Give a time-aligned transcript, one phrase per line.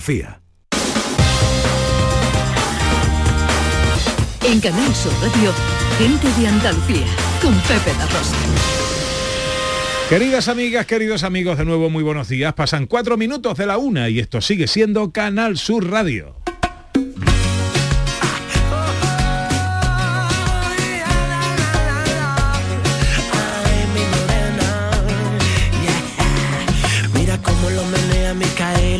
[0.00, 0.40] FIA.
[4.44, 5.52] En Canal Sur Radio,
[5.98, 7.06] gente de Andalucía,
[7.40, 8.36] con Pepe La Rosa.
[10.08, 12.52] Queridas amigas, queridos amigos, de nuevo muy buenos días.
[12.54, 16.34] Pasan cuatro minutos de la una y esto sigue siendo Canal Sur Radio.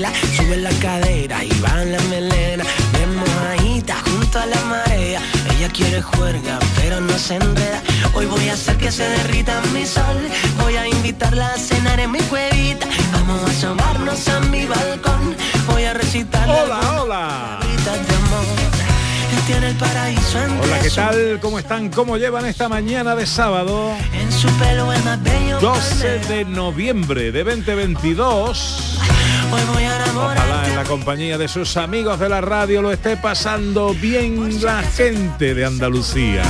[0.01, 2.65] Micaela, sube la cadera y va en la melena,
[2.95, 5.21] bien mojadita junto a la marea.
[5.57, 7.83] Ella quiere juerga, pero no se enreda.
[8.15, 10.17] Hoy voy a hacer que se derrita mi sol.
[10.63, 12.87] Voy a invitarla a cenar en mi cuevita.
[13.13, 15.37] Vamos a asomarnos a mi balcón.
[15.67, 16.49] Voy a recitar.
[16.49, 17.59] Hola, hola.
[17.85, 18.71] de amor.
[19.51, 21.41] El paraíso Hola, ¿qué tal?
[21.43, 21.89] ¿Cómo están?
[21.89, 23.93] ¿Cómo llevan esta mañana de sábado?
[24.15, 25.59] En su pelo el más bello.
[25.59, 29.01] 12 de noviembre de 2022.
[29.53, 34.83] Ojalá en la compañía de sus amigos de la radio lo esté pasando bien la
[34.83, 36.43] gente de Andalucía.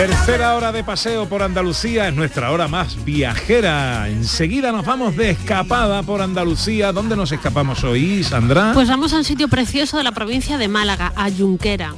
[0.00, 4.08] Tercera hora de paseo por Andalucía es nuestra hora más viajera.
[4.08, 6.90] Enseguida nos vamos de escapada por Andalucía.
[6.90, 8.70] ¿Dónde nos escapamos hoy, Sandra?
[8.72, 11.94] Pues vamos a un sitio precioso de la provincia de Málaga, a Junquera.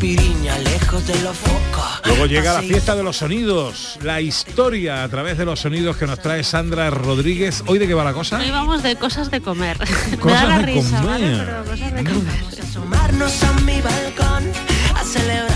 [0.00, 2.00] Piriña, lejos de los focos.
[2.06, 6.08] Luego llega la fiesta de los sonidos, la historia a través de los sonidos que
[6.08, 7.62] nos trae Sandra Rodríguez.
[7.68, 8.38] ¿Hoy de qué va la cosa?
[8.38, 9.78] Hoy vamos de cosas de comer.
[10.10, 11.30] Me Cosas da la de risa, ¿vale?
[11.30, 11.46] comer.
[11.46, 12.64] Pero cosas de comer.
[12.68, 14.50] asomarnos a mi balcón
[14.96, 15.49] a celebrar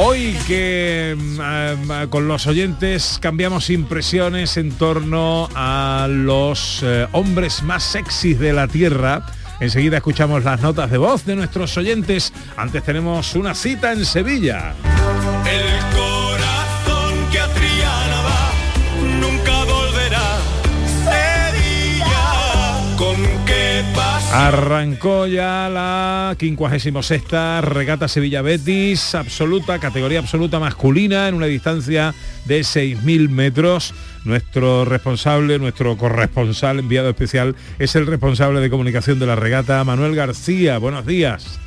[0.00, 7.64] Hoy que mm, ah, con los oyentes cambiamos impresiones en torno a los eh, hombres
[7.64, 9.26] más sexys de la Tierra.
[9.58, 12.32] Enseguida escuchamos las notas de voz de nuestros oyentes.
[12.56, 14.76] Antes tenemos una cita en Sevilla.
[24.32, 26.92] Arrancó ya la 56
[27.62, 33.94] regata Sevilla Betis, absoluta, categoría absoluta masculina en una distancia de 6.000 metros.
[34.24, 40.14] Nuestro responsable, nuestro corresponsal, enviado especial, es el responsable de comunicación de la regata, Manuel
[40.14, 40.76] García.
[40.76, 41.58] Buenos días.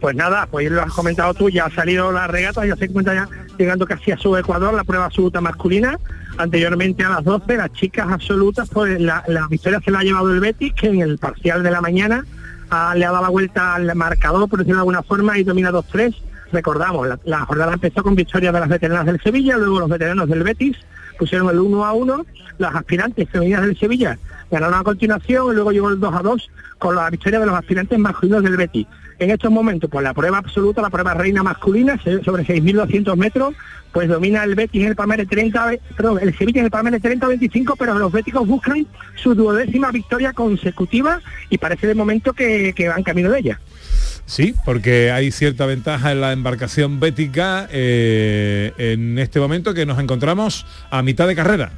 [0.00, 3.14] Pues nada, pues lo has comentado tú, ya ha salido la regata, ya se encuentra
[3.14, 3.28] ya
[3.58, 5.98] llegando casi a su Ecuador, la prueba absoluta masculina.
[6.38, 10.32] Anteriormente a las 12, las chicas absolutas, pues la, la victoria se la ha llevado
[10.32, 12.24] el Betis, que en el parcial de la mañana
[12.70, 15.70] ha- le ha dado la vuelta al marcador, por decirlo de alguna forma, y domina
[15.70, 16.14] 2-3.
[16.52, 20.28] Recordamos, la, la jornada empezó con victoria de las veteranas del Sevilla, luego los veteranos
[20.30, 20.76] del Betis
[21.18, 22.26] pusieron el 1 a 1,
[22.58, 24.18] las aspirantes femeninas del Sevilla
[24.50, 27.54] ganaron a continuación y luego llegó el 2 a 2 con la victoria de los
[27.54, 28.86] aspirantes masculinos del Betis.
[29.20, 33.54] En estos momentos, pues la prueba absoluta, la prueba reina masculina, sobre 6.200 metros,
[33.92, 36.98] pues domina el Betis en el Palmere 30, ve- perdón, el Sevilla en el Palmere
[37.00, 38.86] 30-25, pero los béticos buscan
[39.16, 41.20] su duodécima victoria consecutiva
[41.50, 43.60] y parece de momento que, que van camino de ella.
[44.24, 49.98] Sí, porque hay cierta ventaja en la embarcación bética eh, en este momento que nos
[49.98, 51.72] encontramos a mitad de carrera.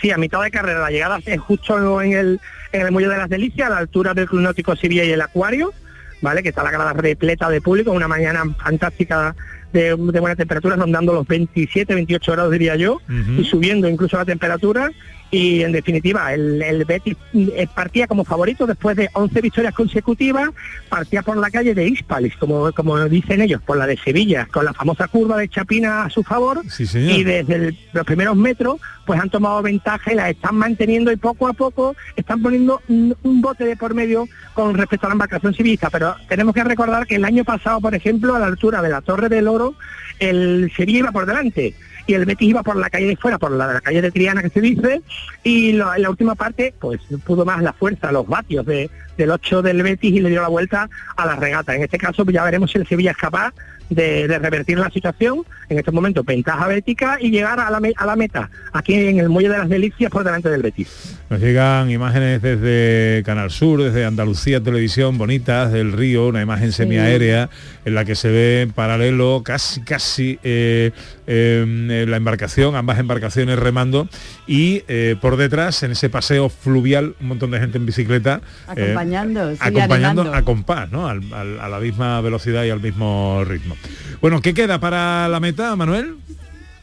[0.00, 2.40] Sí, a mitad de carrera, la llegada es justo en el,
[2.72, 5.22] en el Muelle de las Delicias, a la altura del Club Náutico Sevilla y el
[5.22, 5.72] Acuario,
[6.20, 6.42] ¿vale?
[6.42, 9.34] Que está la grada repleta de público, una mañana fantástica
[9.72, 13.00] de, de buena temperatura, rondando los 27, 28 grados diría yo,
[13.38, 14.90] y subiendo incluso la temperatura.
[15.30, 20.50] Y en definitiva, el, el Betis eh, partía como favorito después de 11 victorias consecutivas,
[20.88, 24.64] partía por la calle de Hispalis, como, como dicen ellos, por la de Sevilla, con
[24.64, 28.80] la famosa curva de Chapina a su favor, Sí, y desde el- los primeros metros
[29.04, 33.16] pues han tomado ventaja y la están manteniendo y poco a poco están poniendo un,
[33.22, 35.90] un bote de por medio con respecto a la embarcación civista.
[35.90, 39.02] Pero tenemos que recordar que el año pasado, por ejemplo, a la altura de la
[39.02, 39.74] Torre del Oro,
[40.18, 41.74] el Sevilla iba por delante
[42.06, 44.42] y el Betis iba por la calle de fuera, por la, la calle de Triana
[44.42, 45.02] que se dice,
[45.42, 49.30] y lo- en la última parte pues pudo más la fuerza, los vatios de, del
[49.30, 51.74] 8 del Betis y le dio la vuelta a la regata.
[51.74, 53.52] En este caso pues, ya veremos si el Sevilla es capaz
[53.88, 57.92] de, de revertir la situación, en estos momentos ventaja bética y llegar a la, me-
[57.96, 61.16] a la meta, aquí en el Muelle de las Delicias por delante del Betis.
[61.30, 67.48] Nos llegan imágenes desde Canal Sur, desde Andalucía Televisión, bonitas del río, una imagen semiaérea
[67.84, 70.90] en la que se ve en paralelo casi, casi eh,
[71.26, 74.08] eh, la embarcación, ambas embarcaciones remando
[74.46, 78.40] y eh, por detrás, en ese paseo fluvial, un montón de gente en bicicleta.
[78.76, 80.34] eh, Acompañando, sí, acompañando animando.
[80.34, 81.08] a compás, ¿no?
[81.08, 83.76] Al- al- a la misma velocidad y al mismo ritmo.
[84.20, 86.16] Bueno, ¿qué queda para la meta, Manuel?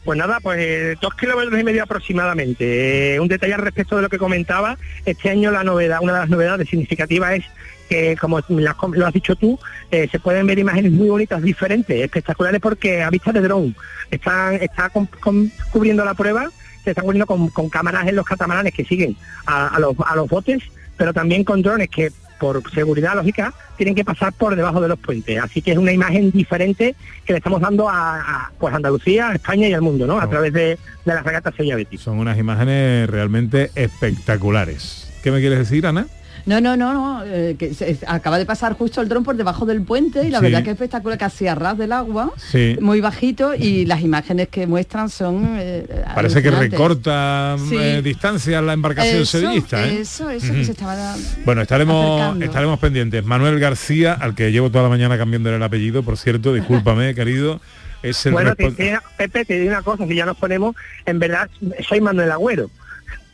[0.04, 3.14] Pues nada, pues dos kilómetros y medio aproximadamente.
[3.14, 4.76] Eh, un detalle al respecto de lo que comentaba,
[5.06, 7.44] este año la novedad, una de las novedades significativas es
[7.88, 9.58] que, como las- lo has dicho tú,
[9.90, 13.74] eh, se pueden ver imágenes muy bonitas, diferentes, espectaculares, porque a vista de dron
[14.10, 16.48] están, está con- con- cubriendo la prueba,
[16.82, 19.16] se está cubriendo con, con cámaras en los catamaranes que siguen
[19.46, 20.62] a, a los, a los botes,
[20.96, 24.98] pero también con drones que por seguridad lógica tienen que pasar por debajo de los
[24.98, 25.40] puentes.
[25.40, 26.94] Así que es una imagen diferente
[27.24, 30.18] que le estamos dando a, a, pues Andalucía, a España y al mundo, ¿no?
[30.20, 32.00] A través de, de la regata Sevilla Betis.
[32.00, 35.10] Son unas imágenes realmente espectaculares.
[35.22, 36.06] ¿Qué me quieres decir, Ana?
[36.46, 37.24] No, no, no, no.
[37.24, 40.38] eh, que se- acaba de pasar justo el dron por debajo del puente y la
[40.40, 40.44] Sí.
[40.44, 42.76] verdad que es espectacular, casi a ras del agua, Sí.
[42.80, 45.56] muy bajito y las imágenes que muestran son.
[45.58, 47.76] eh, Parece que recorta Sí.
[47.78, 49.86] eh, distancias la embarcación Eso, sevillista.
[49.86, 50.00] ¿eh?
[50.00, 51.14] Eso, eso que se estaba.
[51.44, 52.44] Bueno, estaremos, acercando.
[52.44, 53.24] estaremos pendientes.
[53.24, 57.60] Manuel García, al que llevo toda la mañana cambiándole el apellido, por cierto, discúlpame, querido,
[58.02, 58.70] es el Bueno, te-
[59.16, 60.76] Pepe, te digo una cosa, si ya nos ponemos,
[61.06, 61.48] en verdad,
[61.88, 62.68] soy Manuel Agüero,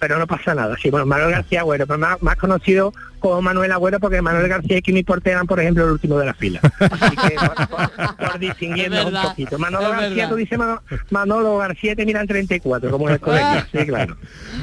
[0.01, 0.77] pero no pasa nada.
[0.83, 4.79] Sí, bueno, Manuel García Agüero, pero más, más conocido como Manuel Agüero porque Manuel García
[4.79, 6.59] y Kimi Porte eran, por ejemplo, el último de la fila.
[6.81, 9.59] Así que, por, por- por distinguirnos Es un verdad, poquito.
[9.59, 10.29] Manolo es García, verdad.
[10.31, 13.65] tú dices Manolo, Manolo García te miran 34, como en el colegio.
[13.73, 14.17] Sí, claro.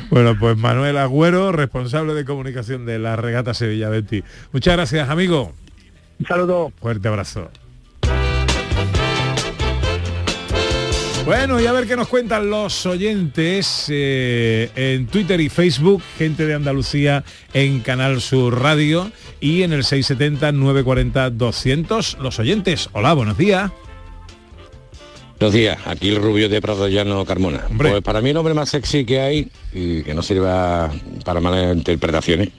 [0.09, 4.23] Bueno, pues Manuel Agüero, responsable de comunicación de la regata Sevilla Betty.
[4.51, 5.53] Muchas gracias, amigo.
[6.19, 6.71] Un saludo.
[6.81, 7.49] Fuerte abrazo.
[11.27, 16.45] Bueno, y a ver qué nos cuentan los oyentes eh, en Twitter y Facebook, gente
[16.45, 22.19] de Andalucía en Canal Sur Radio y en el 670-940-200.
[22.19, 23.73] Los oyentes, hola, buenos días.
[25.37, 27.65] Buenos días, aquí el rubio de Prado Llano Carmona.
[27.69, 27.89] Hombre.
[27.89, 30.89] Pues para mí el hombre más sexy que hay y que no sirva
[31.25, 32.51] para malas interpretaciones.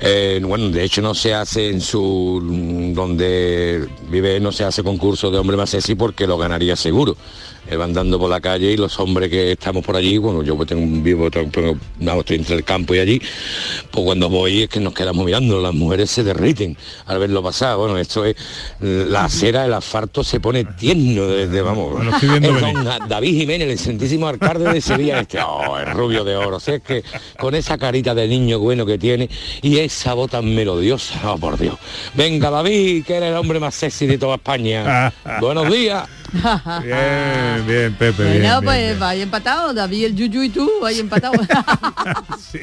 [0.00, 5.30] Eh, bueno, de hecho no se hace en su donde vive no se hace concurso
[5.30, 7.16] de hombre más sexy porque lo ganaría seguro.
[7.70, 10.56] Él va andando por la calle y los hombres que estamos por allí, bueno, yo
[10.64, 13.20] tengo un vivo, tengo- no, estoy entre el campo y allí,
[13.90, 17.76] pues cuando voy es que nos quedamos mirando, las mujeres se derriten al verlo pasar.
[17.76, 18.36] Bueno, esto es
[18.80, 22.58] la acera, el asfalto se pone tierno desde, vamos, Bueno, estoy viendo
[23.06, 26.56] David Jiménez, el santísimo alcalde de Sevilla, este, oh, el rubio de oro.
[26.56, 27.04] O sea, es que
[27.38, 29.28] con esa carita de niño bueno que tiene
[29.60, 31.76] y esa voz tan melodiosa, oh por Dios.
[32.14, 35.12] Venga David, que eres el hombre más sexy de toda España.
[35.40, 36.08] Buenos días.
[36.84, 38.22] Bien, bien, Pepe.
[38.22, 39.00] bien, Bueno, bien, pues bien.
[39.00, 41.32] vaya empatado, David, el Yuyu y tú, vaya empatado.
[42.52, 42.60] Sí.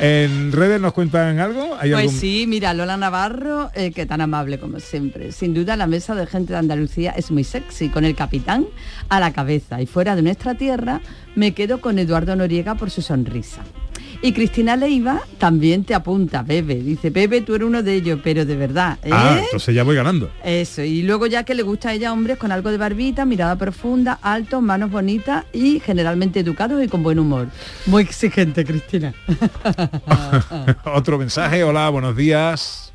[0.00, 1.76] ¿En redes nos cuentan algo?
[1.78, 5.32] ¿Hay Pues algún- sí, mira, Lola Navarro, eh, que tan amable como siempre.
[5.32, 8.64] Sin duda la mesa de gente de Andalucía es muy sexy, con el capitán
[9.10, 9.82] a la cabeza.
[9.82, 11.00] Y fuera de nuestra tierra
[11.34, 13.62] me quedo con Eduardo Noriega por su sonrisa.
[14.20, 16.74] Y Cristina Leiva también te apunta, Bebe.
[16.76, 18.98] Dice, Bebe, tú eres uno de ellos, pero de verdad.
[19.04, 19.10] ¿eh?
[19.12, 20.28] Ah, entonces ya voy ganando.
[20.42, 23.54] Eso, y luego ya que le gusta a ella hombres con algo de barbita, mirada
[23.56, 27.48] profunda, altos, manos bonitas y generalmente educados y con buen humor.
[27.86, 29.14] Muy exigente, Cristina.
[30.84, 32.92] Otro mensaje, hola, buenos días.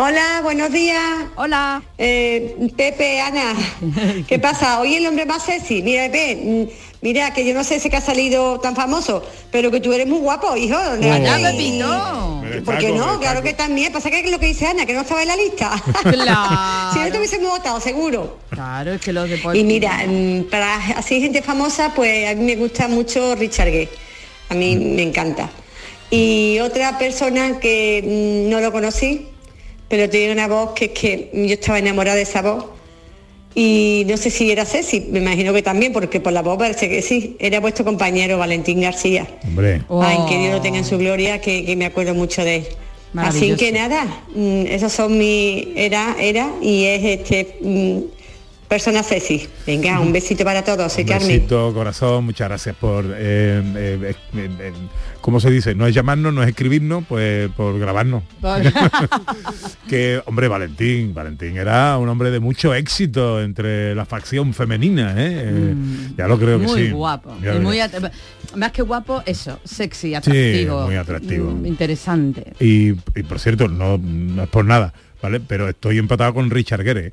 [0.00, 1.24] Hola, buenos días.
[1.34, 1.82] Hola.
[1.98, 3.52] Eh, Pepe, Ana.
[4.28, 4.78] ¿Qué pasa?
[4.78, 5.82] Hoy el hombre más sexy.
[5.82, 9.80] Mira, Pepe, mira, que yo no sé ese que ha salido tan famoso, pero que
[9.80, 10.76] tú eres muy guapo, hijo.
[10.76, 12.40] Anda, Y- Pepito.
[12.42, 13.20] Pero ¿Por qué no?
[13.20, 13.92] Claro que también.
[13.92, 15.70] Pasa que es lo que dice Ana, que no estaba en la lista.
[16.02, 16.92] Claro.
[16.92, 18.38] si no te hubiésemos votado, seguro.
[18.50, 19.60] Claro, es que los deportes...
[19.60, 23.88] Y mira, mm, para así gente famosa, pues a mí me gusta mucho Richard Gere.
[24.48, 25.50] A mí me encanta.
[26.10, 29.28] Y otra persona que mm, no lo conocí,
[29.88, 32.64] pero tiene una voz que es que yo estaba enamorada de esa voz.
[33.60, 36.88] Y no sé si era Ceci, me imagino que también, porque por la voz parece
[36.88, 37.36] que sí.
[37.40, 39.26] Era vuestro compañero Valentín García.
[39.44, 40.00] Hombre, Oh.
[40.00, 42.66] Ay, que Dios lo tenga en su gloria, que, que me acuerdo mucho de él.
[43.16, 47.98] Así que nada, mm, esos son mi era, era y es este mm,
[48.68, 49.48] persona Ceci.
[49.66, 51.28] Venga, un besito para todos, soy un Carmen.
[51.28, 54.72] besito, corazón, muchas gracias por, eh, eh, eh, eh, eh,
[55.22, 55.74] ¿cómo se dice?
[55.74, 58.22] No es llamarnos, no es escribirnos, pues por grabarnos.
[59.88, 65.42] que, hombre, Valentín, Valentín era un hombre de mucho éxito entre la facción femenina, ¿eh?
[65.46, 65.74] Eh,
[66.16, 66.68] ya lo creo que Mm.
[66.68, 66.90] muy sí.
[66.90, 67.36] guapo.
[67.42, 68.12] Ya y muy at-
[68.56, 70.86] más que guapo, eso, sexy, atractivo.
[70.86, 71.50] muy atractivo.
[71.52, 72.52] mm, interesante.
[72.60, 75.40] y, y, por cierto, no, no es por nada, ¿vale?
[75.40, 77.12] Pero estoy empatado con Richard Gere.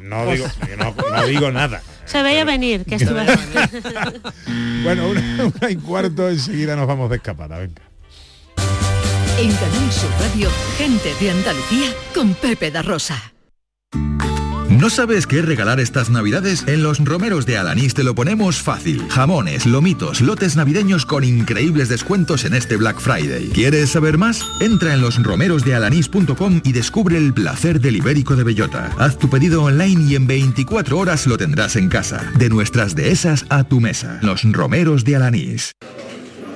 [0.00, 1.82] No Pues digo, no, no digo nada.
[2.04, 3.24] Se veía venir que estuve.
[4.82, 7.82] Bueno, una, una y cuarto, enseguida nos vamos de escapada, venga.
[9.38, 13.32] En Canal Sur Radio, gente de Andalucía con Pepe da Rosa.
[14.78, 16.62] ¿No sabes qué regalar estas navidades?
[16.68, 19.08] En los romeros de Alanís te lo ponemos fácil.
[19.08, 23.48] Jamones, lomitos, lotes navideños con increíbles descuentos en este Black Friday.
[23.48, 24.40] ¿Quieres saber más?
[24.60, 28.92] Entra en losromerosdealanís.com y descubre el placer del ibérico de bellota.
[28.98, 32.30] Haz tu pedido online y en 24 horas lo tendrás en casa.
[32.38, 34.20] De nuestras dehesas a tu mesa.
[34.22, 35.72] Los romeros de Alanís.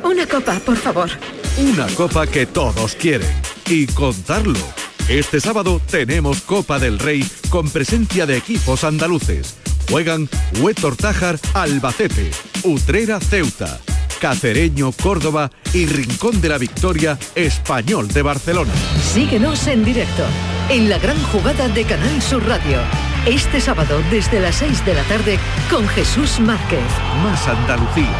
[0.04, 1.10] Una copa, por favor.
[1.58, 3.28] Una copa que todos quieren.
[3.66, 4.81] Y contarlo.
[5.12, 9.56] Este sábado tenemos Copa del Rey con presencia de equipos andaluces.
[9.90, 10.26] Juegan
[10.58, 12.30] Huetor Tájar Albacete,
[12.62, 13.78] Utrera Ceuta,
[14.22, 18.72] Cacereño Córdoba y Rincón de la Victoria Español de Barcelona.
[19.12, 20.24] Síguenos en directo
[20.70, 22.78] en la gran jugada de Canal Sur Radio.
[23.26, 25.38] Este sábado desde las 6 de la tarde
[25.70, 26.80] con Jesús Márquez.
[27.22, 28.18] Más Andalucía,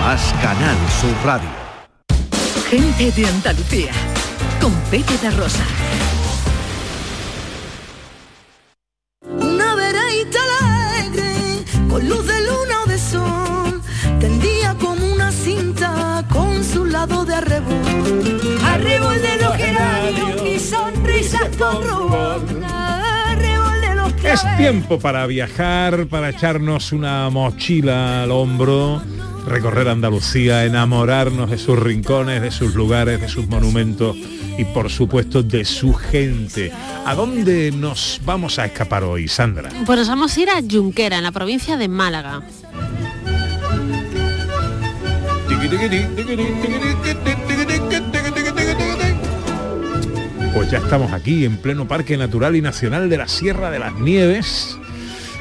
[0.00, 1.48] más Canal Sur Radio.
[2.68, 3.90] Gente de Andalucía
[4.60, 5.64] con Pepe de Rosa.
[21.58, 22.40] Con rubor.
[24.24, 29.00] Es tiempo para viajar, para echarnos una mochila al hombro,
[29.46, 34.16] recorrer Andalucía, enamorarnos de sus rincones, de sus lugares, de sus monumentos
[34.58, 36.72] y por supuesto de su gente.
[37.04, 39.70] ¿A dónde nos vamos a escapar hoy, Sandra?
[39.84, 42.42] Pues nos vamos a ir a Junquera, en la provincia de Málaga.
[50.56, 53.92] Pues ya estamos aquí en pleno Parque Natural y Nacional de la Sierra de las
[53.96, 54.78] Nieves.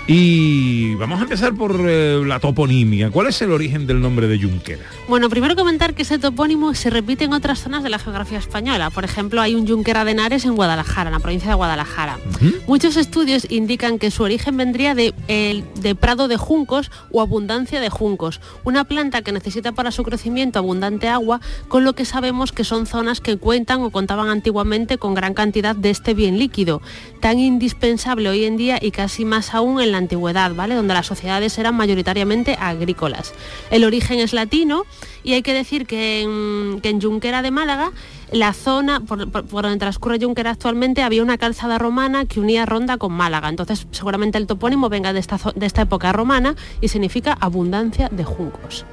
[0.07, 3.09] Y vamos a empezar por eh, la toponimia.
[3.09, 4.85] ¿Cuál es el origen del nombre de Junquera?
[5.07, 8.91] Bueno, primero comentar que ese topónimo se repite en otras zonas de la geografía española.
[8.91, 12.19] Por ejemplo, hay un Junquera de Henares en Guadalajara, en la provincia de Guadalajara.
[12.67, 17.89] Muchos estudios indican que su origen vendría de, de prado de juncos o abundancia de
[17.89, 22.63] juncos, una planta que necesita para su crecimiento abundante agua, con lo que sabemos que
[22.63, 26.83] son zonas que cuentan o contaban antiguamente con gran cantidad de este bien líquido,
[27.21, 30.75] tan indispensable hoy en día y casi más aún en la antigüedad, ¿vale?
[30.75, 33.33] Donde las sociedades eran mayoritariamente agrícolas.
[33.71, 34.83] El origen es latino
[35.23, 37.91] y hay que decir que en, que en Junquera de Málaga,
[38.31, 43.13] la zona por, donde transcurre Junquera actualmente, había una calzada romana que unía Ronda con
[43.13, 43.49] Málaga.
[43.49, 48.23] Entonces, seguramente el topónimo venga de esta, de esta época romana y significa abundancia de
[48.23, 48.85] juncos.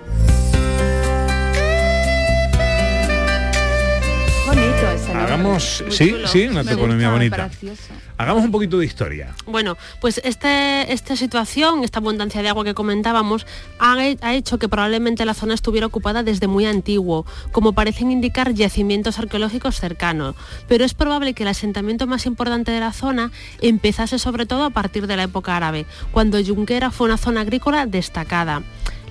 [4.47, 4.92] Bonito.
[5.25, 6.29] Hagamos, Muy sí, chulo.
[6.29, 7.49] sí, una Me toponimia gusta, bonita.
[7.49, 7.93] precioso.
[8.19, 9.35] Hagamos un poquito de historia.
[9.47, 13.47] Bueno, pues este, esta situación, esta abundancia de agua que comentábamos,
[13.79, 18.13] ha, he- ha hecho que probablemente la zona estuviera ocupada desde muy antiguo, como parecen
[18.13, 20.37] indicar yacimientos arqueológicos cercanos.
[20.69, 24.71] Pero es probable que el asentamiento más importante de la zona empezase sobre todo a
[24.71, 28.63] partir de la época árabe, cuando Junquera fue una zona agrícola destacada.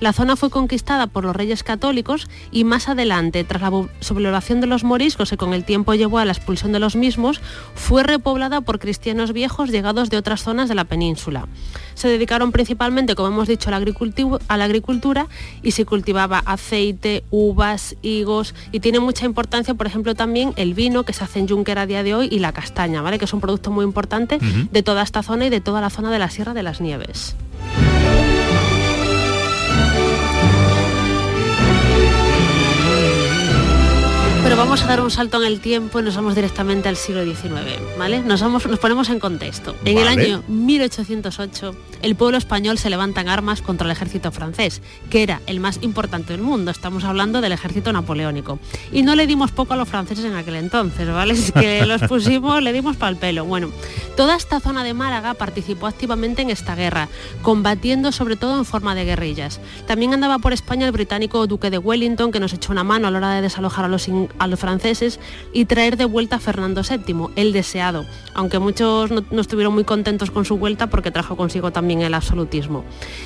[0.02, 4.66] La zona fue conquistada por los reyes católicos y más adelante, tras la sublevación de
[4.66, 7.40] los moriscos que con el tiempo llevó a la expulsión de los mismos,
[7.76, 11.46] fue repoblada por cristianos viejos llegados de otras zonas de la península.
[11.94, 15.28] Se dedicaron principalmente, como hemos dicho, a la, agricultiu- a la agricultura
[15.62, 21.04] y se cultivaba aceite, uvas, higos y tiene mucha importancia, por ejemplo, también el vino
[21.04, 23.20] que se hace en Junquera a día de hoy y la castaña, ¿vale?
[23.20, 24.40] que es un producto muy importante
[24.72, 27.36] de toda esta zona y de toda la zona de la Sierra de las Nieves.
[34.52, 37.24] Pero vamos a dar un salto en el tiempo y nos vamos directamente al siglo
[37.24, 38.20] XIX, ¿vale?
[38.20, 39.74] Nos, vamos, nos ponemos en contexto.
[39.86, 44.82] En el año 1808, el pueblo español se levanta en armas contra el ejército francés,
[45.08, 46.70] que era el más importante del mundo.
[46.70, 48.58] Estamos hablando del ejército napoleónico.
[48.92, 51.32] Y no le dimos poco a los franceses en aquel entonces, ¿vale?
[51.42, 53.46] Es que los pusimos, le dimos pal pelo.
[53.46, 53.70] Bueno,
[54.18, 57.08] toda esta zona de Málaga participó activamente en esta guerra,
[57.40, 59.60] combatiendo sobre todo en forma de guerrillas.
[59.86, 63.10] También andaba por España el británico duque de Wellington, que nos echó una mano a
[63.10, 64.08] la hora de desalojar a los,
[64.42, 65.18] a los franceses
[65.52, 69.84] y traer de vuelta a Fernando VII, el deseado, aunque muchos no, no estuvieron muy
[69.84, 72.84] contentos con su vuelta porque trajo consigo también el absolutismo.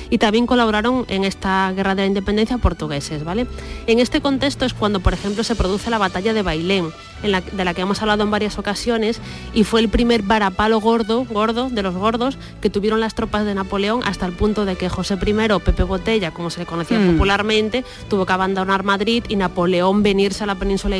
[0.09, 3.47] Y también colaboraron en esta guerra de la independencia portugueses, ¿vale?
[3.87, 6.89] En este contexto es cuando, por ejemplo, se produce la batalla de Bailén,
[7.23, 9.19] en la- de la que hemos hablado en varias ocasiones,
[9.53, 13.55] y fue el primer varapalo gordo, gordo, de los gordos, que tuvieron las tropas de
[13.55, 15.33] Napoleón hasta el punto de que José I,
[15.63, 17.13] Pepe Botella, como se le conocía Mm.
[17.13, 20.97] popularmente, tuvo que abandonar Madrid y Napoleón venirse a la península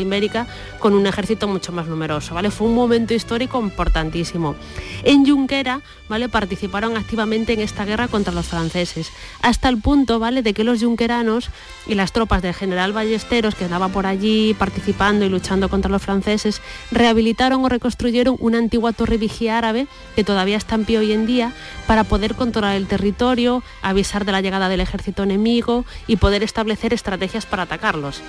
[0.79, 2.51] con un ejército mucho más numeroso, ¿vale?
[2.51, 4.55] Fue un momento histórico importantísimo.
[5.03, 6.29] En Junquera, ¿vale?
[6.29, 9.11] Participaron activamente en esta guerra contra los franceses,
[9.41, 10.41] hasta el punto, ¿vale?
[10.41, 11.49] De que los junqueranos
[11.85, 16.01] y las tropas del general Ballesteros, que andaba por allí participando y luchando contra los
[16.01, 16.61] franceses,
[16.91, 21.25] rehabilitaron o reconstruyeron una antigua torre vigía árabe que todavía está en pie hoy en
[21.25, 21.53] día
[21.85, 26.93] para poder controlar el territorio, avisar de la llegada del ejército enemigo y poder establecer
[26.93, 28.21] estrategias para atacarlos.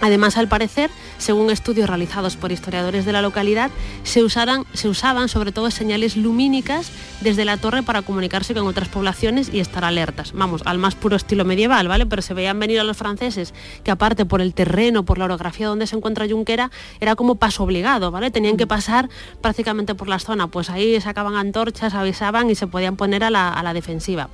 [0.00, 3.70] Además, al parecer, según estudios realizados por historiadores de la localidad,
[4.02, 6.90] se, se, usaban sobre todo señales lumínicas
[7.20, 10.32] desde la torre para comunicarse con otras poblaciones y estar alertas.
[10.32, 12.06] Vamos, al más puro estilo medieval, ¿vale?
[12.06, 13.52] Pero se veían venir a los franceses
[13.84, 17.64] que aparte por el terreno, por la orografía donde se encuentra Junquera, era como paso
[17.64, 18.30] obligado, ¿vale?
[18.30, 19.08] Tenían que pasar
[19.42, 23.52] prácticamente por la zona, pues ahí sacaban antorchas, avisaban y se podían poner a la,
[23.52, 24.30] a la defensiva.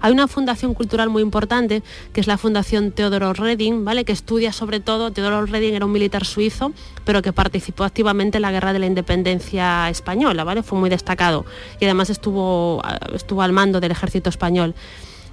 [0.00, 1.82] Hay una fundación cultural muy importante,
[2.14, 4.04] que es la Fundación Teodoro Reding, ¿vale?
[4.04, 6.72] que estudia sobre todo, Teodoro Reding era un militar suizo,
[7.04, 10.62] pero que participó activamente en la Guerra de la Independencia Española, ¿vale?
[10.62, 11.44] fue muy destacado
[11.80, 12.82] y además estuvo,
[13.14, 14.74] estuvo al mando del ejército español.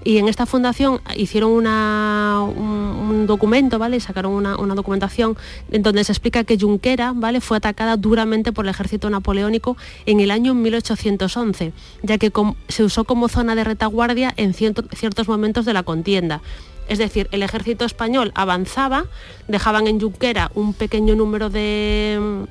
[0.03, 3.99] Y en esta fundación hicieron un, documento, ¿vale?
[3.99, 5.35] Sacaron una, documentación
[5.69, 7.41] en donde se explica que Junquera, ¿vale?
[7.41, 12.31] Fue atacada duramente por el ejército napoleónico en el año 1811, ya que
[12.69, 16.41] se usó como zona de retaguardia en ciertos momentos de la contienda.
[16.87, 19.05] Es decir, el ejército español avanzaba,
[19.47, 22.47] dejaban en Junquera un pequeño número de,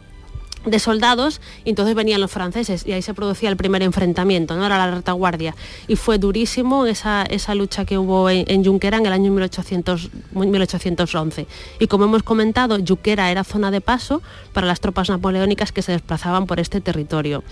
[0.67, 4.67] de soldados y entonces venían los franceses y ahí se producía el primer enfrentamiento, ¿no?
[4.67, 5.55] Era la retaguardia.
[5.89, 7.25] Y fue durísimo esa,
[7.55, 11.47] lucha que hubo en, Junquera en el año 1800, 1811.
[11.79, 14.21] Y como hemos comentado, Junquera era zona de paso
[14.53, 17.45] para las tropas napoleónicas que se desplazaban por este territorio.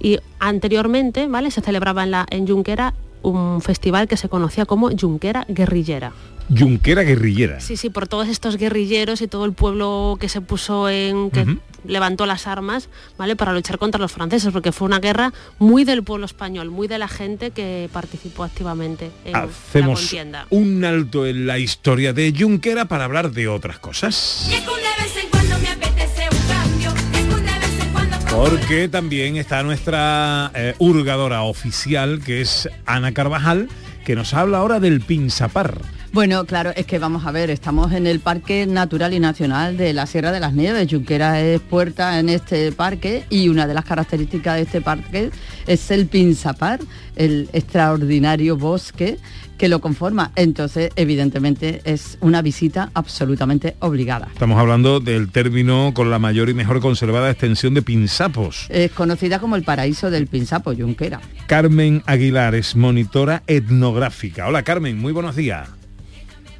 [0.00, 1.50] Y anteriormente, ¿vale?
[1.50, 2.46] Se celebraba en, la, en
[3.22, 6.12] un festival que se conocía como Junquera Guerrillera.
[6.48, 7.60] Junquera guerrillera.
[7.60, 11.30] Sí, sí, por todos estos guerrilleros y todo el pueblo que se puso en...
[11.30, 13.36] que levantó las armas, ¿vale?
[13.36, 16.98] Para luchar contra los franceses, porque fue una guerra muy del pueblo español, muy de
[16.98, 20.46] la gente que participó activamente en Hacemos la contienda.
[20.50, 24.48] un alto en la historia de Junquera para hablar de otras cosas.
[28.30, 33.68] Porque también está nuestra eh, hurgadora oficial, que es Ana Carvajal,
[34.06, 35.82] que nos habla ahora del Pinzapar.
[36.12, 39.94] Bueno, claro, es que vamos a ver, estamos en el Parque Natural y Nacional de
[39.94, 40.86] la Sierra de las Nieves.
[40.90, 45.30] Junquera es puerta en este parque y una de las características de este parque
[45.66, 46.80] es el Pinzapar,
[47.16, 49.16] el extraordinario bosque
[49.56, 50.32] que lo conforma.
[50.36, 54.28] Entonces, evidentemente, es una visita absolutamente obligada.
[54.34, 58.66] Estamos hablando del término con la mayor y mejor conservada extensión de pinzapos.
[58.68, 61.22] Es conocida como el paraíso del pinzapo, Junquera.
[61.46, 64.46] Carmen Aguilar es monitora etnográfica.
[64.46, 65.70] Hola Carmen, muy buenos días.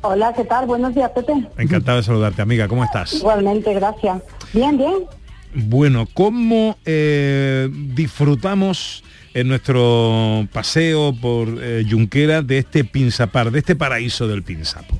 [0.05, 0.67] Hola, ¿qué tal?
[0.67, 1.33] Buenos días, Pepe.
[1.59, 2.67] Encantado de saludarte, amiga.
[2.67, 3.15] ¿Cómo estás?
[3.15, 4.21] Igualmente, gracias.
[4.53, 5.05] Bien, bien.
[5.55, 13.77] Bueno, ¿cómo eh, disfrutamos en nuestro paseo por eh, Junquera de este pinzapar, de este
[13.77, 14.97] paraíso del pinzapo?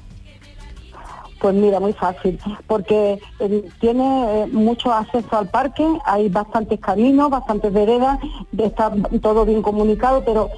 [1.41, 2.39] Pues mira, muy fácil,
[2.69, 8.21] porque eh, tiene mucho acceso al parque, hay bastantes caminos, bastantes veredas,
[8.57, 10.49] está todo bien comunicado, pero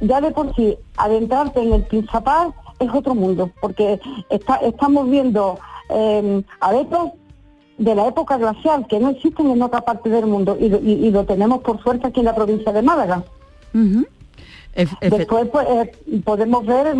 [0.00, 5.58] ya de por sí, adentrarte en el Pinzapar es otro mundo, porque está, estamos viendo
[5.88, 7.12] eh, abetos
[7.78, 11.60] de la época glacial que no existen en otra parte del mundo y, lo tenemos
[11.60, 13.22] por suerte aquí en la provincia de Málaga.
[15.00, 16.94] Después pues, eh, podemos ver,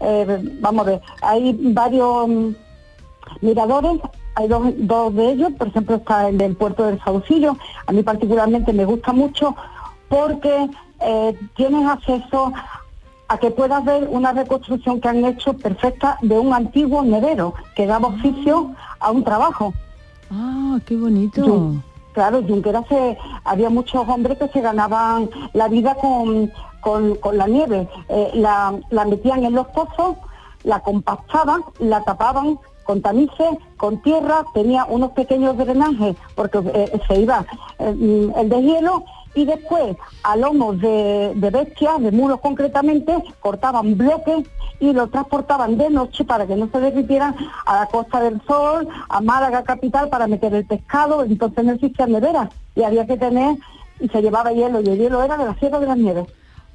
[0.00, 2.48] eh, vamos a ver, hay varios mm,
[3.40, 4.00] miradores,
[4.34, 8.02] hay dos, dos de ellos, por ejemplo está el del puerto del Saucillo, a mí
[8.02, 9.54] particularmente me gusta mucho
[10.08, 10.68] porque
[11.00, 12.52] eh, tienes acceso
[13.28, 17.86] a que puedas ver una reconstrucción que han hecho perfecta de un antiguo nevero que
[17.86, 19.74] daba oficio a un trabajo.
[20.30, 21.74] Ah, qué bonito.
[22.12, 26.50] claro, Junquera se, había muchos hombres que se ganaban la vida con,
[27.32, 27.86] la nieve.
[28.08, 28.72] Eh, la,
[29.06, 30.16] metían en los pozos,
[30.64, 37.20] la compactaban, la tapaban con tamices, con tierra, tenía unos pequeños drenajes porque eh, se
[37.20, 37.44] iba
[37.78, 44.46] eh, el deshielo y después a lomos de, bestias, de muros concretamente, cortaban bloques
[44.80, 47.34] y los transportaban de noche para que no se derritieran
[47.66, 52.12] a la Costa del Sol, a Málaga capital para meter el pescado, entonces no existían
[52.12, 53.56] neveras y había que tener,
[54.00, 56.26] y se llevaba hielo, y el hielo era de la Sierra de las Nieves.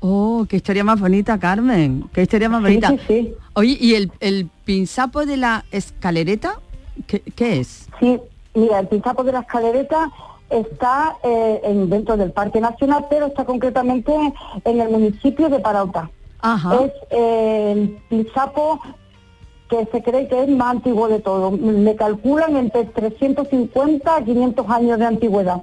[0.01, 2.09] Oh, qué historia más bonita, Carmen.
[2.11, 2.89] Qué historia más bonita.
[2.89, 6.59] Sí, sí, Oye, ¿y el, el pinzapo de la escalereta?
[7.07, 7.87] ¿Qué, ¿Qué, es?
[8.01, 8.19] Sí,
[8.53, 10.11] mira, el pinzapo de la escalereta
[10.49, 14.13] está eh, en, dentro del Parque Nacional, pero está concretamente
[14.65, 16.09] en el municipio de Parauta.
[16.83, 18.81] Es eh, el pisapo
[19.69, 21.51] que se cree que es más antiguo de todo.
[21.57, 25.61] Le calculan entre 350 a 500 años de antigüedad.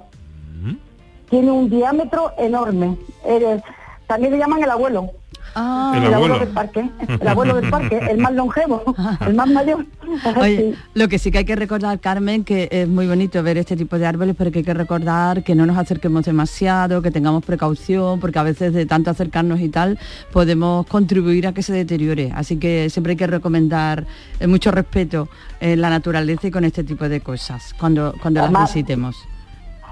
[1.28, 2.96] Tiene un diámetro enorme.
[3.24, 3.60] Eh,
[4.08, 5.10] también le llaman el abuelo.
[5.54, 5.92] Ah.
[5.96, 8.94] El el abuelo del parque, el abuelo del parque, el más longevo,
[9.26, 9.86] el más mayor.
[10.36, 13.76] Oye, lo que sí que hay que recordar, Carmen, que es muy bonito ver este
[13.76, 17.44] tipo de árboles, pero que hay que recordar que no nos acerquemos demasiado, que tengamos
[17.44, 19.98] precaución, porque a veces de tanto acercarnos y tal,
[20.32, 22.32] podemos contribuir a que se deteriore.
[22.34, 24.06] Así que siempre hay que recomendar
[24.38, 25.28] eh, mucho respeto
[25.60, 29.16] en la naturaleza y con este tipo de cosas, cuando, cuando las visitemos.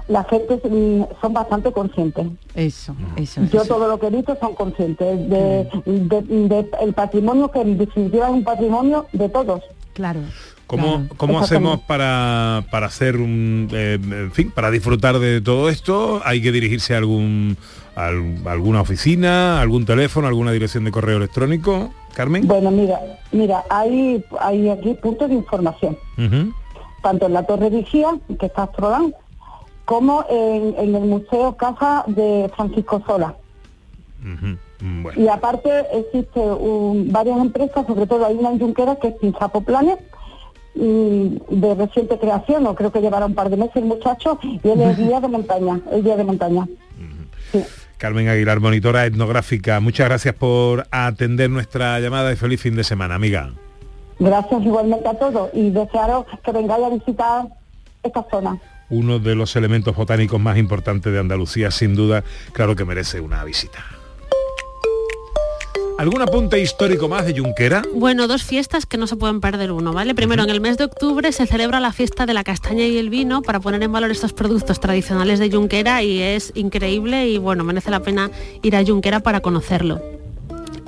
[0.09, 2.27] La gente mm, son bastante conscientes.
[2.55, 3.41] Eso, eso.
[3.51, 3.75] Yo eso.
[3.75, 8.25] todo lo que he visto son conscientes de, de- de el patrimonio que en definitiva
[8.27, 9.61] es un patrimonio de todos.
[9.93, 10.19] Claro.
[10.67, 16.21] ¿Cómo, cómo hacemos para, para hacer un, eh, en fin, para disfrutar de todo esto?
[16.25, 17.57] ¿Hay que dirigirse a algún
[17.95, 21.91] a al- alguna oficina, algún teléfono, alguna dirección de correo electrónico?
[22.13, 22.47] Carmen.
[22.47, 22.99] Bueno, mira,
[23.31, 25.97] mira, hay, hay aquí puntos de información,
[27.01, 29.13] tanto en la Torre Vigía, que está Astrolán,
[29.89, 33.33] como en, en el Museo Caja de Francisco Sola.
[34.21, 35.19] Mm, Bueno.
[35.19, 39.61] Y aparte existe un- varias empresas, sobre todo hay una en Junquera que es Pinzapo
[39.61, 39.97] Planes,
[40.75, 41.27] mm,
[41.61, 44.79] de reciente creación, o creo que llevará un par de meses el muchacho, y él
[44.81, 46.67] es guía de montaña, es guía de montaña.
[47.97, 53.15] Carmen Aguilar, monitora etnográfica, muchas gracias por atender nuestra llamada y feliz fin de semana,
[53.15, 53.49] amiga.
[54.19, 57.47] Gracias igualmente a todos y desearos que vengáis a visitar
[58.03, 58.57] esta zona.
[58.89, 63.43] Uno de los elementos botánicos más importantes de Andalucía, sin duda, claro que merece una
[63.43, 63.83] visita.
[65.99, 67.81] ¿Algún apunte histórico más de Junquera?
[67.93, 70.15] Bueno, dos fiestas que no se pueden perder uno, ¿vale?
[70.15, 73.09] Primero, en el mes de octubre se celebra la fiesta de la castaña y el
[73.09, 77.65] vino para poner en valor estos productos tradicionales de Junquera y es increíble y bueno,
[77.65, 78.31] merece la pena
[78.63, 80.18] ir a Junquera para conocerlo.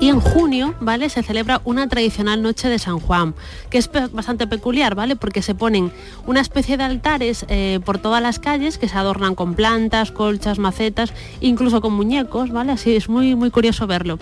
[0.02, 1.10] Y en junio, ¿vale?
[1.10, 3.36] Se celebra una tradicional noche de San Juan,
[3.70, 5.16] que es bastante peculiar, ¿vale?
[5.16, 5.92] Porque se ponen
[6.26, 10.58] una especie de altares eh, por todas las calles que se adornan con plantas, colchas,
[10.58, 12.72] macetas, incluso con muñecos, ¿vale?
[12.72, 14.18] Así es muy, muy curioso verlo.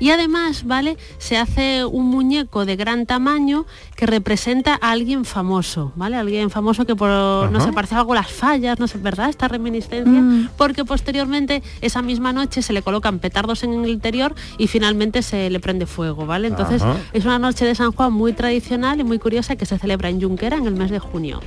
[0.00, 0.98] Y además, ¿vale?
[1.16, 3.64] Se hace un muñeco de gran tamaño
[3.96, 6.16] que representa a alguien famoso, ¿vale?
[6.16, 9.30] Alguien famoso que por, no sé, parece algo las fallas, no sé, ¿verdad?
[9.30, 14.66] Esta reminiscencia, porque posteriormente esa misma noche se le colocan petardos en el interior y
[14.66, 16.48] finalmente se le prende fuego, ¿vale?
[16.48, 16.96] Entonces Ajá.
[17.12, 20.20] es una noche de San Juan muy tradicional y muy curiosa que se celebra en
[20.20, 21.40] Junquera en el mes de junio.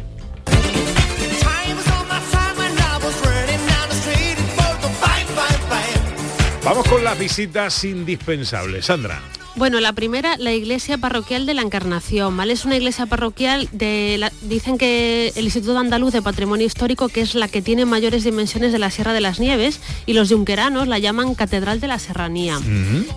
[6.65, 8.85] Vamos con las visitas indispensables.
[8.85, 9.21] Sandra.
[9.57, 12.51] Bueno, la primera, la iglesia parroquial de la Encarnación, ¿vale?
[12.51, 17.21] Es una iglesia parroquial de la- dicen que el Instituto Andaluz de Patrimonio Histórico, que
[17.21, 20.89] es la que tiene mayores dimensiones de la Sierra de las Nieves, y los yunqueranos
[20.89, 22.59] la llaman Catedral de la Serranía.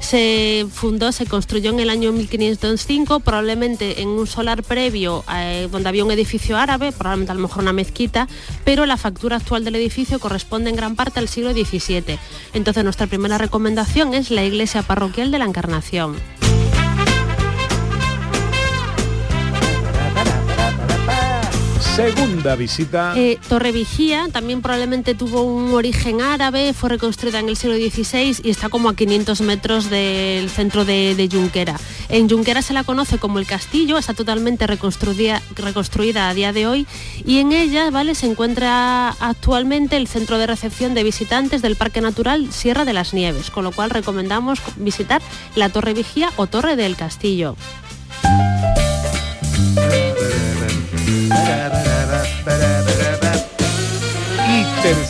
[0.01, 5.89] Se fundó, se construyó en el año 1505, probablemente en un solar previo eh, donde
[5.89, 8.29] había un edificio árabe, probablemente a lo mejor una mezquita,
[8.65, 12.17] pero la factura actual del edificio corresponde en gran parte al siglo XVII.
[12.55, 16.15] Entonces nuestra primera recomendación es la iglesia parroquial de la Encarnación.
[21.99, 23.13] Segunda visita.
[23.17, 28.37] Eh, Torre Vigía también probablemente tuvo un origen árabe, fue reconstruida en el siglo XVI
[28.45, 31.75] y está como a 500 metros del centro de, de Junquera.
[32.09, 36.69] En Junquera se la conoce como el castillo, está totalmente reconstruida, reconstruida a día de
[36.69, 36.87] hoy
[37.27, 38.15] y en ella ¿vale?
[38.15, 43.13] se encuentra actualmente el centro de recepción de visitantes del Parque Natural Sierra de las
[43.13, 45.21] Nieves, con lo cual recomendamos visitar
[45.57, 47.57] la Torre Vigía o Torre del Castillo.
[54.51, 54.65] Y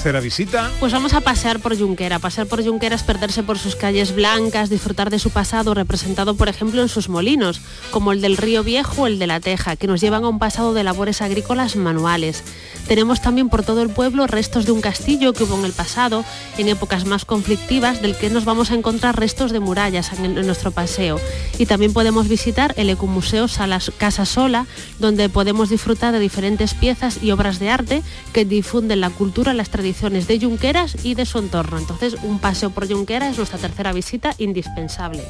[0.09, 0.71] tercera visita.
[0.81, 2.19] Pues vamos a pasear por Junquera.
[2.19, 6.49] Pasear por Junquera es perderse por sus calles blancas, disfrutar de su pasado representado, por
[6.49, 9.87] ejemplo, en sus molinos, como el del Río Viejo o el de la Teja, que
[9.87, 12.43] nos llevan a un pasado de labores agrícolas manuales.
[12.87, 16.25] Tenemos también por todo el pueblo restos de un castillo que hubo en el pasado,
[16.57, 20.71] en épocas más conflictivas, del que nos vamos a encontrar restos de murallas en, nuestro
[20.71, 21.21] paseo.
[21.59, 24.65] Y también podemos visitar el Ecomuseo Salas Casa Sola,
[25.01, 29.69] donde podemos disfrutar de diferentes piezas y obras de arte que difunden la cultura, las
[29.69, 31.77] tradiciones de Junqueras y de su entorno.
[31.77, 35.25] Entonces, un paseo por Junquera es nuestra tercera visita indispensable.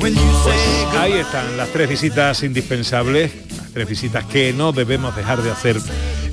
[0.00, 0.16] Pues
[0.98, 5.76] ahí están las tres visitas indispensables, las tres visitas que no debemos dejar de hacer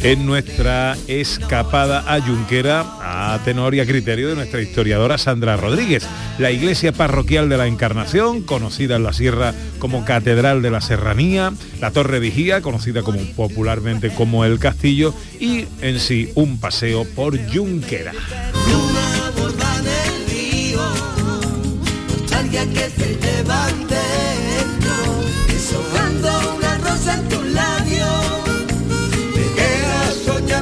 [0.02, 6.08] en nuestra escapada a Junquera, a tenor y a criterio de nuestra historiadora Sandra Rodríguez.
[6.38, 11.54] La iglesia parroquial de la Encarnación, conocida en la sierra como Catedral de la Serranía,
[11.80, 13.02] la Torre Vigía, conocida
[13.36, 18.12] popularmente como el Castillo, y en sí un paseo por Junquera.
[18.12, 19.08] Una.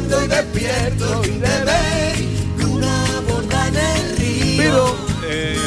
[0.06, 2.16] Te quedas soñando y despierto y de ver
[2.60, 4.58] luna borda en el río.
[4.58, 4.96] Pero
[5.28, 5.58] eh,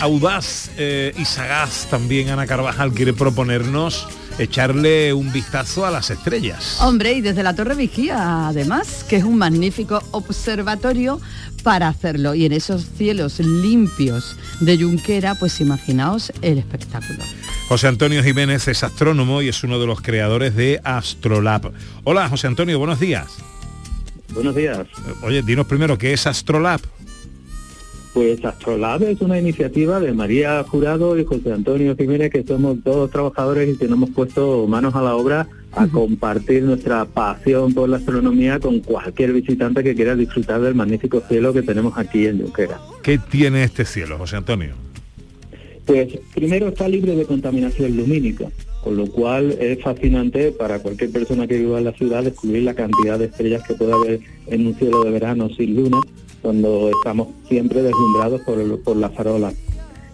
[0.00, 4.06] audaz eh, y sagaz también Ana Carvajal quiere proponernos
[4.38, 6.78] echarle un vistazo a las estrellas.
[6.80, 11.20] Hombre, y desde la Torre Vigía, además, que es un magnífico observatorio
[11.62, 12.34] para hacerlo.
[12.34, 17.22] Y en esos cielos limpios de Junquera, pues imaginaos el espectáculo.
[17.68, 21.72] José Antonio Jiménez es astrónomo y es uno de los creadores de Astrolab.
[22.04, 23.28] Hola, José Antonio, buenos días.
[24.34, 24.86] Buenos días.
[25.22, 26.80] Oye, dinos primero, ¿qué es Astrolab?
[28.14, 33.10] Pues Astrolab es una iniciativa de María Jurado y José Antonio Jiménez, que somos todos
[33.10, 37.88] trabajadores y que nos hemos puesto manos a la obra a compartir nuestra pasión por
[37.88, 42.42] la astronomía con cualquier visitante que quiera disfrutar del magnífico cielo que tenemos aquí en
[42.42, 42.78] Junquera.
[43.02, 44.74] ¿Qué tiene este cielo, José Antonio?
[45.86, 48.46] Pues primero está libre de contaminación lumínica,
[48.82, 52.74] con lo cual es fascinante para cualquier persona que viva en la ciudad descubrir la
[52.74, 56.00] cantidad de estrellas que puede haber en un cielo de verano sin luna,
[56.42, 59.52] cuando estamos siempre deslumbrados por, por la farola.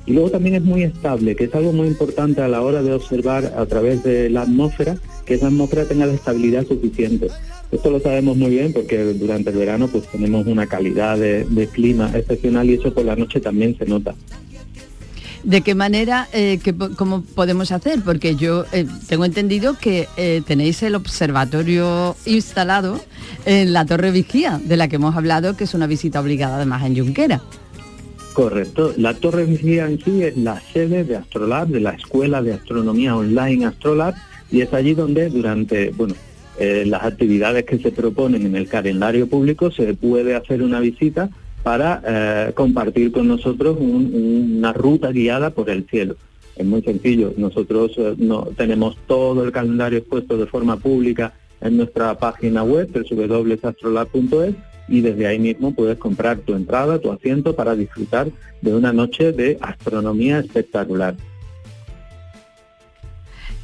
[0.05, 2.93] Y luego también es muy estable, que es algo muy importante a la hora de
[2.93, 7.29] observar a través de la atmósfera, que esa atmósfera tenga la estabilidad suficiente.
[7.71, 11.67] Esto lo sabemos muy bien porque durante el verano pues tenemos una calidad de, de
[11.67, 14.15] clima excepcional y eso por la noche también se nota.
[15.45, 16.59] ¿De qué manera, eh,
[16.97, 18.01] cómo podemos hacer?
[18.05, 23.01] Porque yo eh, tengo entendido que eh, tenéis el observatorio instalado
[23.47, 26.85] en la Torre Vigía, de la que hemos hablado, que es una visita obligada además
[26.85, 27.41] en Junquera.
[28.33, 28.95] Correcto.
[28.97, 33.17] La Torre Vigía en sí es la sede de Astrolab, de la Escuela de Astronomía
[33.17, 34.15] Online Astrolab,
[34.51, 36.15] y es allí donde durante, bueno,
[36.59, 41.31] eh, las actividades que se proponen en el calendario público se puede hacer una visita
[41.63, 46.17] para eh, compartir con nosotros un- una ruta guiada por el cielo.
[46.57, 47.33] Es muy sencillo.
[47.37, 52.89] Nosotros eh, no, tenemos todo el calendario expuesto de forma pública en nuestra página web,
[52.93, 54.55] www.astrolab.es,
[54.89, 58.29] y desde ahí mismo puedes comprar tu entrada, tu asiento para disfrutar
[58.63, 61.15] de una noche de astronomía espectacular.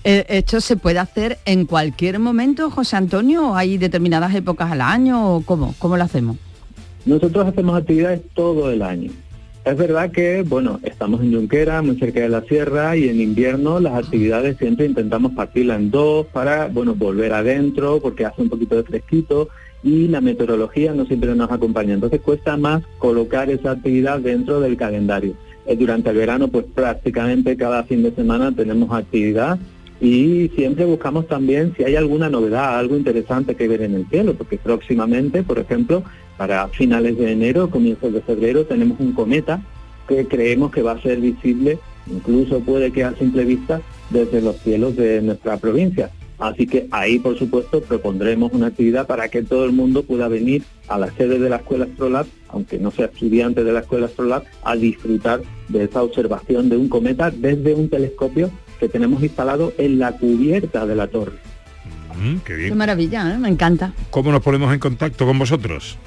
[0.07, 3.49] Eh, ¿Esto se puede hacer en cualquier momento, José Antonio?
[3.53, 5.37] ¿O hay determinadas épocas al año?
[5.37, 5.75] ¿O cómo?
[5.79, 6.37] ¿Cómo lo hacemos?
[7.07, 9.11] Nosotros hacemos actividades todo el año.
[9.65, 13.81] Es verdad que, bueno, estamos en Junquera, muy cerca de la sierra, y en invierno
[13.81, 18.77] las actividades siempre intentamos partirla en dos para, bueno, volver adentro, porque hace un poquito
[18.77, 19.49] de fresquito,
[19.83, 21.95] y la meteorología no siempre nos acompaña.
[21.95, 25.35] Entonces cuesta más colocar esa actividad dentro del calendario.
[25.67, 29.59] Eh, Durante el verano, pues prácticamente cada fin de semana tenemos actividad
[30.01, 34.35] y siempre buscamos también si hay alguna novedad, algo interesante que ver en el cielo,
[34.35, 36.03] porque próximamente, por ejemplo,
[36.37, 39.63] para finales de enero, comienzos de febrero, tenemos un cometa
[40.09, 41.79] que creemos que va a ser visible,
[42.11, 43.81] incluso puede que a simple vista,
[44.11, 46.11] desde los cielos de nuestra provincia.
[46.39, 50.65] Así que ahí, por supuesto, propondremos una actividad para que todo el mundo pueda venir
[50.89, 54.43] a la sede de la Escuela Astrolab, aunque no sea estudiante de la Escuela Astrolab,
[54.63, 59.99] a disfrutar de esa observación de un cometa desde un telescopio que tenemos instalado en
[59.99, 61.39] la cubierta de la torre.
[62.21, 63.39] Mm, qué maravilla, ¿eh?
[63.39, 63.93] me encanta.
[64.11, 65.99] ¿Cómo nos ponemos en contacto con vosotros?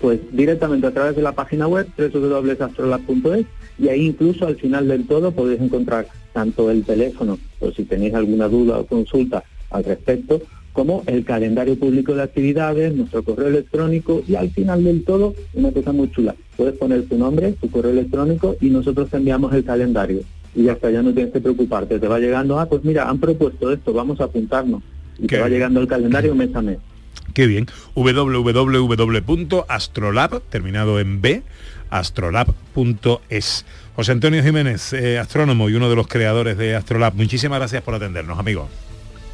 [0.00, 3.46] Pues directamente a través de la página web www.astrolab.es
[3.78, 8.14] y ahí incluso al final del todo podéis encontrar tanto el teléfono, por si tenéis
[8.14, 10.40] alguna duda o consulta al respecto,
[10.72, 15.72] como el calendario público de actividades, nuestro correo electrónico y al final del todo una
[15.72, 16.36] cosa muy chula.
[16.56, 20.20] Puedes poner tu nombre, tu correo electrónico y nosotros te enviamos el calendario.
[20.54, 21.98] Y ya está, ya no tienes que preocuparte.
[21.98, 24.82] Te va llegando, ah, pues mira, han propuesto esto, vamos a apuntarnos.
[25.18, 26.78] Y te va llegando el calendario mes a mes.
[27.34, 27.66] Qué bien.
[27.94, 29.30] www.astrolab,
[30.50, 31.42] terminado en B,
[31.90, 33.64] astrolab.es.
[33.96, 37.14] José Antonio Jiménez, eh, astrónomo y uno de los creadores de Astrolab.
[37.14, 38.68] Muchísimas gracias por atendernos, amigo.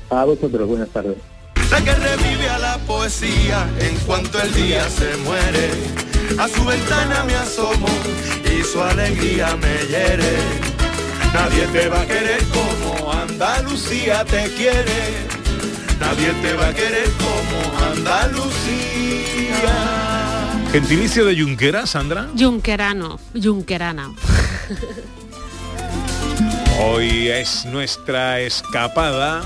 [0.08, 1.16] A vosotros, buenas tardes.
[1.68, 5.68] Sé que revive a la poesía en cuanto el día se muere.
[6.38, 7.88] A su ventana me asomo
[8.58, 10.73] y su alegría me hiere.
[11.34, 15.26] Nadie te va a querer como Andalucía te quiere.
[15.98, 19.74] Nadie te va a querer como Andalucía.
[20.70, 22.28] Gentilicio de Junquera, Sandra.
[22.38, 24.12] Junquerano, Junquerana.
[26.80, 29.42] Hoy es nuestra escapada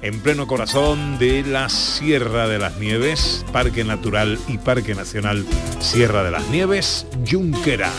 [0.00, 5.44] en pleno corazón de la Sierra de las Nieves, Parque Natural y Parque Nacional
[5.80, 7.90] Sierra de las Nieves, Junquera.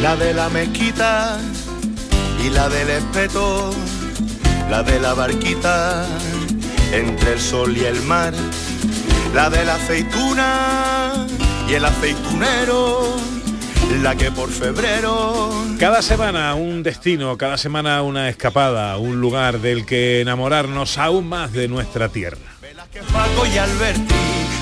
[0.00, 1.38] La de la mezquita
[2.44, 3.74] y la del espeto,
[4.70, 6.06] la de la barquita
[6.92, 8.34] entre el sol y el mar,
[9.34, 11.26] la de la aceituna
[11.68, 13.16] y el aceitunero,
[14.02, 19.86] la que por febrero Cada semana un destino, cada semana una escapada, un lugar del
[19.86, 22.38] que enamorarnos aún más de nuestra tierra.
[22.92, 24.14] que Paco y Alberti,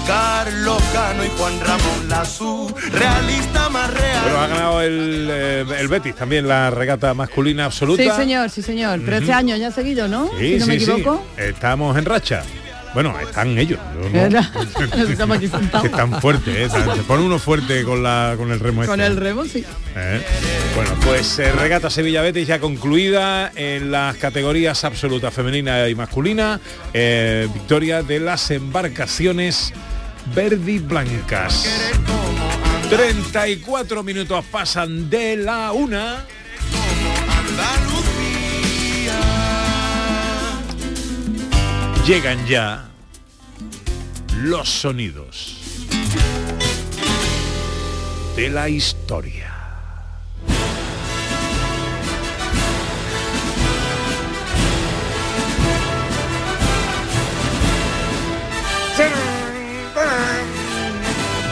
[0.07, 3.93] Carlos Cano y Juan Ramón Lazú, realista más
[5.63, 8.03] eh, el Betis también la regata masculina absoluta.
[8.03, 9.01] Sí, señor, sí, señor.
[9.05, 9.39] Pero este Ujú.
[9.39, 10.29] año ya ha seguido, ¿no?
[10.39, 10.91] Sí, si no me sí.
[10.91, 11.25] equivoco.
[11.37, 12.43] Estamos en racha.
[12.95, 13.81] Bueno, están ellos.
[14.13, 14.13] no.
[15.83, 16.69] Que están fuertes, ¿eh?
[16.71, 18.87] Se pone uno fuerte con, la, con el remo.
[18.87, 19.13] Con este.
[19.13, 19.65] el remo, sí.
[19.97, 20.23] ¿Eh?
[20.77, 26.61] Bueno, pues eh, regata Sevilla Betis ya concluida en las categorías absoluta femenina y masculina.
[26.93, 29.73] Eh, victoria de las embarcaciones
[30.35, 31.67] verdi blancas.
[32.91, 36.27] 34 minutos pasan de la una.
[42.07, 42.89] Llegan ya
[44.43, 45.57] los sonidos
[48.37, 49.54] de la historia.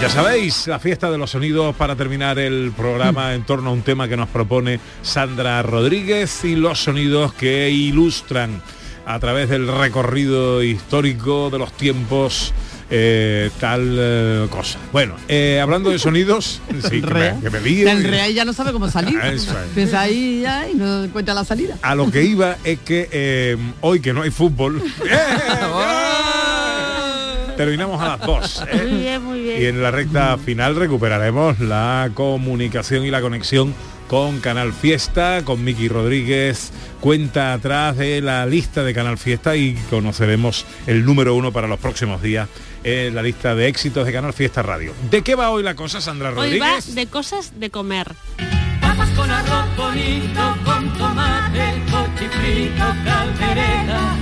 [0.03, 3.83] Ya sabéis, la fiesta de los sonidos para terminar el programa en torno a un
[3.83, 8.61] tema que nos propone Sandra Rodríguez y los sonidos que ilustran
[9.07, 12.53] a través del recorrido histórico de los tiempos
[12.91, 14.81] eh, tal eh, cosa.
[14.91, 16.61] Bueno, eh, hablando de sonidos,
[16.91, 17.89] sí, que me, que me líe.
[17.89, 19.21] El Real ya no sabe cómo salir.
[19.23, 19.49] Ah, es.
[19.73, 21.79] Piensa ahí ya y no encuentra la salida.
[21.81, 24.83] A lo que iba es que eh, hoy que no hay fútbol,
[27.57, 28.65] terminamos a las dos.
[28.71, 28.83] ¿eh?
[28.83, 29.42] Muy bien, muy bien.
[29.63, 33.73] Y en la recta final recuperaremos la comunicación y la conexión
[34.09, 39.75] con Canal Fiesta, con Miki Rodríguez, cuenta atrás de la lista de Canal Fiesta y
[39.89, 42.49] conoceremos el número uno para los próximos días
[42.83, 44.95] en la lista de éxitos de Canal Fiesta Radio.
[45.13, 46.97] ¿De qué va hoy la cosa, Sandra Hoy va Rodríguez?
[46.97, 48.17] de cosas de comer.
[48.81, 54.17] Papas con arroz bonito, con tomate, cochifrito, caldereta,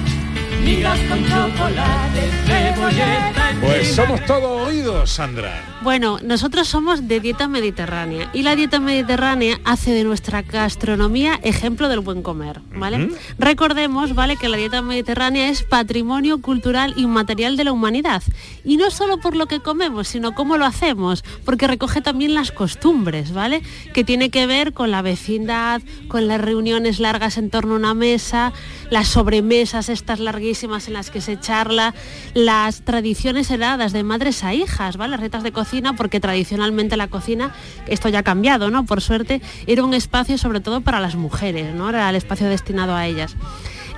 [0.61, 3.51] migas con chocolate, cebolleta.
[3.61, 5.65] Pues somos todos oídos, Sandra.
[5.83, 11.89] Bueno, nosotros somos de dieta mediterránea y la dieta mediterránea hace de nuestra gastronomía ejemplo
[11.89, 13.09] del buen comer, ¿vale?
[13.39, 14.37] Recordemos, ¿vale?
[14.37, 18.23] Que la dieta mediterránea es patrimonio cultural inmaterial de la humanidad
[18.65, 22.53] y no solo por lo que comemos, sino cómo lo hacemos, porque recoge también las
[22.53, 23.63] costumbres, ¿vale?
[23.95, 27.95] Que tiene que ver con la vecindad, con las reuniones largas en torno a una
[27.95, 28.53] mesa,
[28.91, 31.95] las sobremesas estas larguísimas en las que se charla,
[32.35, 35.13] las tradiciones heredadas de madres a hijas, ¿vale?
[35.13, 37.55] Las recetas de cocina, porque tradicionalmente la cocina,
[37.87, 38.85] esto ya ha cambiado, ¿no?
[38.85, 41.89] Por suerte, era un espacio sobre todo para las mujeres, ¿no?
[41.89, 43.37] Era el espacio destinado a ellas.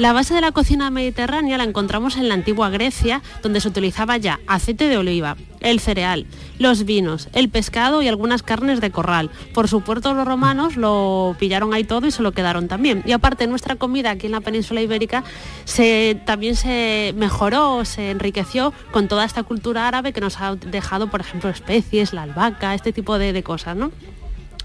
[0.02, 4.16] La base de la cocina mediterránea la encontramos en la antigua Grecia, donde se utilizaba
[4.16, 6.26] ya aceite de oliva, el cereal,
[6.58, 9.30] los vinos, el pescado y algunas carnes de corral.
[9.54, 13.04] Por supuesto, los romanos lo pillaron ahí todo y se lo quedaron también.
[13.06, 15.22] Y aparte, nuestra comida aquí en la península ibérica
[15.66, 21.10] se, también se mejoró, se enriqueció con toda esta cultura árabe que nos ha dejado,
[21.10, 23.92] por ejemplo, especies, la albahaca, este tipo de, de cosas, ¿no?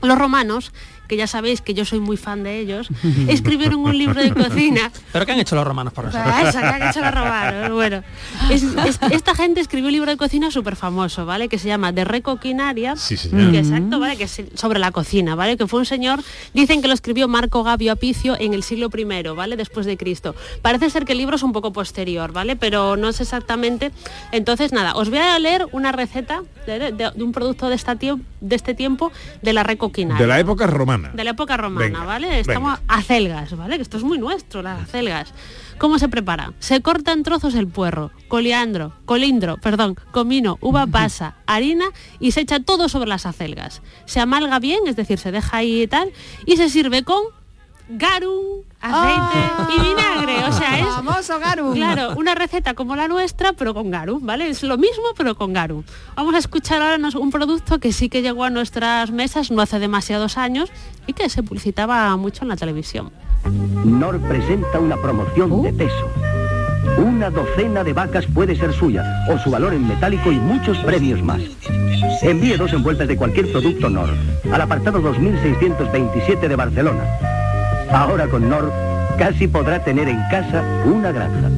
[0.01, 0.73] Los romanos,
[1.07, 2.89] que ya sabéis que yo soy muy fan de ellos,
[3.27, 6.17] escribieron un libro de cocina ¿Pero qué han hecho los romanos por eso?
[6.19, 7.71] Ah, Eso, que han hecho los romanos.
[7.71, 8.03] Bueno,
[8.51, 11.47] es- es- esta gente escribió un libro de cocina súper famoso, ¿vale?
[11.49, 12.95] Que se llama De Recoquinaria.
[12.95, 13.51] Sí, señor.
[13.51, 14.17] Que exacto, ¿vale?
[14.17, 15.57] Que es sobre la cocina, ¿vale?
[15.57, 16.21] Que fue un señor,
[16.53, 19.03] dicen que lo escribió Marco Gabio Apicio en el siglo I,
[19.35, 19.55] ¿vale?
[19.57, 20.35] Después de Cristo.
[20.61, 22.55] Parece ser que el libro es un poco posterior, ¿vale?
[22.55, 23.91] Pero no es exactamente.
[24.31, 27.95] Entonces, nada, os voy a leer una receta de, de- de un producto de, esta
[27.95, 30.21] de este tiempo de la recoquinaria.
[30.21, 30.96] De la época romana.
[31.13, 32.39] De la época romana, Venga, ¿vale?
[32.39, 33.75] Estamos acelgas, ¿vale?
[33.77, 35.33] Que esto es muy nuestro, las acelgas.
[35.77, 36.53] ¿Cómo se prepara?
[36.59, 41.85] Se corta en trozos el puerro, coliandro, colindro, perdón, comino, uva pasa, harina
[42.19, 43.81] y se echa todo sobre las acelgas.
[44.05, 46.11] Se amalga bien, es decir, se deja ahí y tal,
[46.45, 47.21] y se sirve con
[47.89, 49.39] garum, aceite
[49.75, 50.43] y vinagre.
[50.47, 51.73] O sea, es Famoso garum.
[51.73, 54.49] Claro, una receta como la nuestra, pero con garum, ¿vale?
[54.49, 55.83] Es lo mismo, pero con garum.
[56.15, 59.79] Vamos a escuchar ahora un producto que sí que llegó a nuestras mesas no hace
[59.79, 60.71] demasiados años
[61.05, 63.11] y que se publicitaba mucho en la televisión.
[63.85, 66.09] NOR presenta una promoción de peso.
[66.97, 71.21] Una docena de vacas puede ser suya, o su valor en metálico y muchos premios
[71.21, 71.41] más.
[72.21, 74.09] Envíe dos envueltas de cualquier producto NOR
[74.51, 77.36] al apartado 2627 de Barcelona.
[77.91, 78.71] Ahora con NOR
[79.17, 81.49] casi podrá tener en casa una granja.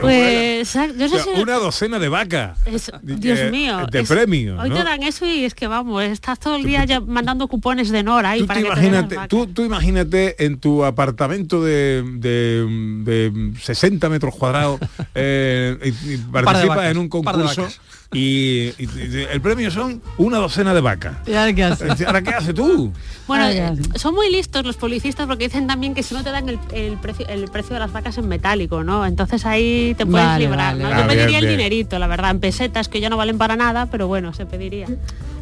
[0.00, 2.56] Pues yo O sé sea, si- una docena de vaca.
[2.66, 3.86] es- Eh, Dios mío.
[3.90, 4.58] De es- premio.
[4.58, 4.76] Hoy ¿no?
[4.76, 8.02] te dan eso y es que vamos, estás todo el día ya mandando cupones de
[8.02, 9.28] Nora ahí Tú, para que imagínate, vacas.
[9.28, 12.66] tú, tú imagínate en tu apartamento de, de-
[13.04, 14.80] de 60 metros cuadrados
[15.14, 17.80] eh, y, participas vacas, en un concurso vacas.
[18.12, 21.16] Y, y- y el premio son una docena de vacas.
[21.26, 22.02] ¿Y ahora qué haces?
[22.06, 22.92] ¿Ahora qué haces tú?
[23.26, 26.48] Bueno, eh, son muy listos los policistas porque dicen también que si no te dan
[26.48, 29.06] el, el precio, el precio de las vacas en metálico, ¿no?
[29.06, 30.90] Entonces ahí te puedes Vale, librar, vale, ¿no?
[30.90, 30.96] vale.
[31.02, 31.58] Yo Ah, pediría bien, el bien.
[31.58, 34.86] dinerito, la verdad, en pesetas que ya no valen para nada, pero bueno, se pediría.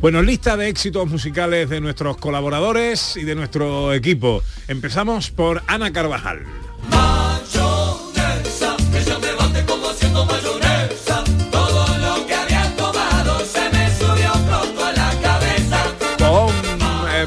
[0.00, 4.42] Bueno, lista de éxitos musicales de nuestros colaboradores y de nuestro equipo.
[4.68, 6.40] Empezamos por Ana Carvajal.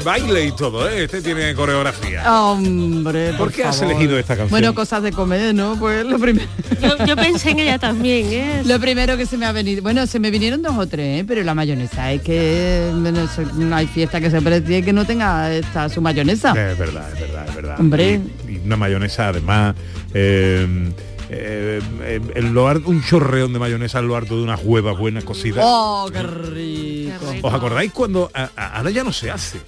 [0.04, 1.04] Baile y todo, ¿eh?
[1.04, 2.40] Este tiene coreografía.
[2.42, 4.50] Hombre, ¿Por qué has elegido esta canción?
[4.50, 5.76] Bueno, cosas de comer, ¿no?
[5.78, 6.46] Pues lo primero.
[6.80, 8.62] Yo, yo pensé en ella también, ¿eh?
[8.66, 11.24] Lo primero que se me ha venido, bueno, se me vinieron dos o tres, ¿eh?
[11.26, 15.52] pero la mayonesa es que bueno, no hay fiesta que se precie que no tenga
[15.52, 16.50] esta su mayonesa.
[16.50, 17.80] Es verdad, es verdad, es verdad.
[17.80, 18.20] Hombre.
[18.48, 19.74] Y, y una mayonesa además.
[20.12, 20.92] eh,
[21.30, 24.96] eh, eh, el lo har- un chorreón de mayonesa en lo harto de unas huevas
[24.98, 25.64] buenas cocidas.
[25.66, 27.48] Oh, qué rico.
[27.48, 29.58] ¿Os acordáis cuando a- a- ahora ya no se hace?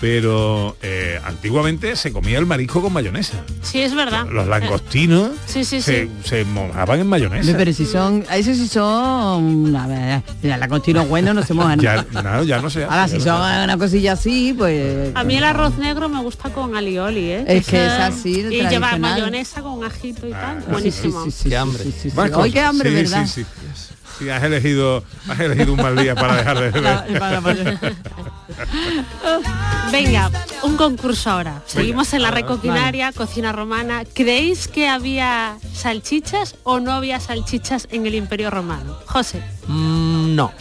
[0.00, 3.42] Pero eh, antiguamente se comía el marisco con mayonesa.
[3.62, 4.26] Sí, es verdad.
[4.30, 6.10] Los langostinos Sí, sí, se, sí.
[6.22, 7.54] se mojaban en mayonesa.
[7.56, 11.54] Pero si son, a eso sí son, a ver, mira, la continua bueno no se
[11.54, 11.80] mojan.
[11.80, 12.92] Ya, no, ya no se hace.
[12.92, 15.12] Ahora si no son una cosilla así, pues.
[15.14, 17.44] A mí el arroz negro me gusta con alioli, ¿eh?
[17.46, 20.58] Es que es así, Y lleva mayonesa con ajito y tal.
[20.58, 21.24] Ah, Buenísimo.
[21.24, 21.82] Sí, sí, sí, Qué hambre.
[21.84, 22.16] sí, sí, sí.
[22.16, 23.26] Más Hoy qué hambre, Sí, ¿verdad?
[24.18, 27.06] Sí, has elegido, has elegido un mal día para dejar de beber.
[29.92, 30.30] Venga,
[30.62, 31.62] un concurso ahora.
[31.66, 32.42] Seguimos en la Vale.
[32.42, 34.04] recoquinaria, cocina romana.
[34.14, 38.96] ¿Creéis que había salchichas o no había salchichas en el Imperio Romano?
[39.06, 40.52] José, Mm, no.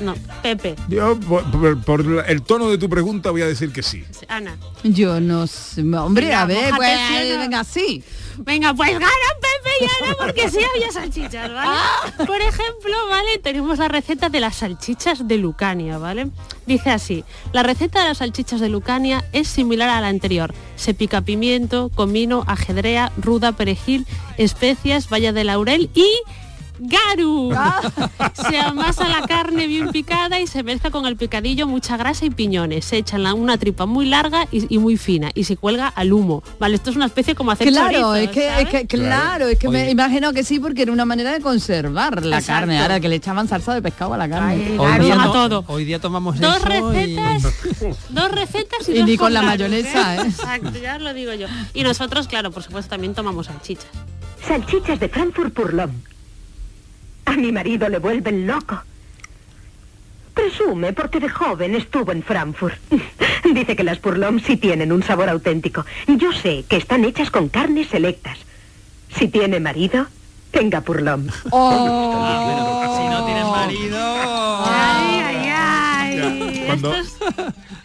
[0.00, 0.14] no.
[0.42, 4.04] Pepe, Yo, por, por- por el tono de tu pregunta, voy a decir que sí.
[4.28, 4.56] Ana.
[4.82, 8.02] Yo no sé, hombre, Venga, a ver, pues, venga, sí.
[8.38, 11.78] Venga, pues ganan Pepe y Ana porque sí había salchichas, ¿vale?
[12.26, 13.38] Por ejemplo, ¿vale?
[13.42, 16.30] Tenemos la receta de las salchichas de Lucania, ¿vale?
[16.66, 20.54] Dice así, la receta de las salchichas de Lucania es similar a la anterior.
[20.76, 24.06] Se pica pimiento, comino, ajedrea, ruda, perejil,
[24.38, 26.06] especias, valla de laurel y...
[26.78, 27.52] ¡Garu!
[28.48, 32.30] Se amasa la carne bien picada y se mezcla con el picadillo mucha grasa y
[32.30, 32.84] piñones.
[32.86, 36.42] Se echa una tripa muy larga y, y muy fina y se cuelga al humo.
[36.58, 39.58] Vale, esto es una especie como hacer Claro, chorizos, es que, es que claro, es
[39.58, 42.60] que me imagino que sí, porque era una manera de conservar la Exacto.
[42.60, 42.80] carne.
[42.80, 44.52] Ahora que le echaban salsa de pescado a la carne.
[44.70, 45.64] Ay, Hoy día, a no- todo.
[45.68, 47.42] hoy día tomamos Dos eso y- recetas,
[48.10, 50.20] dos recetas y, Y dos ni con la mayonesa, ¿eh?
[50.26, 51.46] Exacto, ya os lo digo yo.
[51.74, 53.86] Y nosotros, claro, por supuesto, también tomamos salchichas.
[54.46, 55.90] Salchichas de Frankfurt Purlom.
[57.24, 58.82] A mi marido le vuelven loco.
[60.34, 62.78] Presume porque de joven estuvo en Frankfurt.
[63.54, 65.84] Dice que las Purlom sí tienen un sabor auténtico.
[66.06, 68.38] Yo sé que están hechas con carnes selectas.
[69.16, 70.06] Si tiene marido,
[70.50, 71.26] tenga Purlom.
[71.50, 72.96] Oh.
[72.96, 73.98] Si no tienes marido.
[74.64, 76.62] Ay, ay, ay.
[76.66, 76.94] Cuando-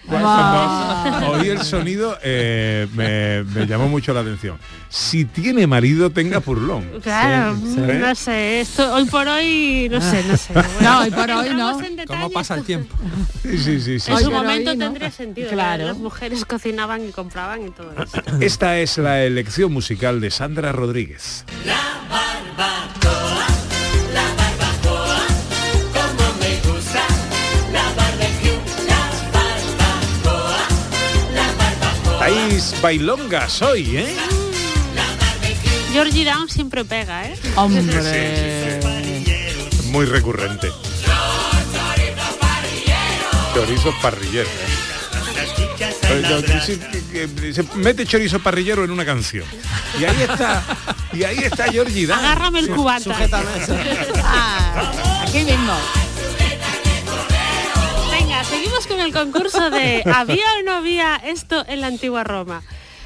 [0.07, 4.57] Es- Cuando oí el sonido eh, me, me llamó mucho la atención.
[4.89, 6.85] Si tiene marido, tenga purlón.
[7.03, 7.81] Claro, Sí, sí.
[7.81, 10.53] no sé, esto hoy por hoy, no sé, no sé.
[10.81, 11.77] No, hoy por hoy no.
[12.07, 12.95] ¿Cómo pasa el tiempo?
[13.43, 14.11] Sí, sí, sí, sí.
[14.11, 14.85] En su momento hoy no.
[14.85, 15.49] tendría sentido.
[15.49, 15.85] Claro.
[15.85, 18.21] Las mujeres cocinaban y compraban y todo eso.
[18.39, 21.43] Esta es la elección musical de Sandra Rodríguez.
[32.27, 34.13] País bailongas hoy, ¿eh?
[35.93, 37.39] Georgie Down siempre pega, ¿eh?
[37.55, 38.81] Hombre.
[39.85, 40.69] Muy recurrente.
[43.53, 44.49] Chorizo parrillero.
[46.09, 47.53] ¿eh?
[47.53, 49.45] Se mete chorizo parrillero en una canción.
[49.97, 50.65] Y ahí está,
[51.13, 52.19] y ahí está Georgie Dan.
[52.19, 53.05] Agárrame el cubata.
[53.05, 53.73] Sujétame eso.
[54.21, 55.77] Ah, aquí mismo.
[58.87, 62.63] Con el concurso de ¿había o no había esto en la antigua Roma?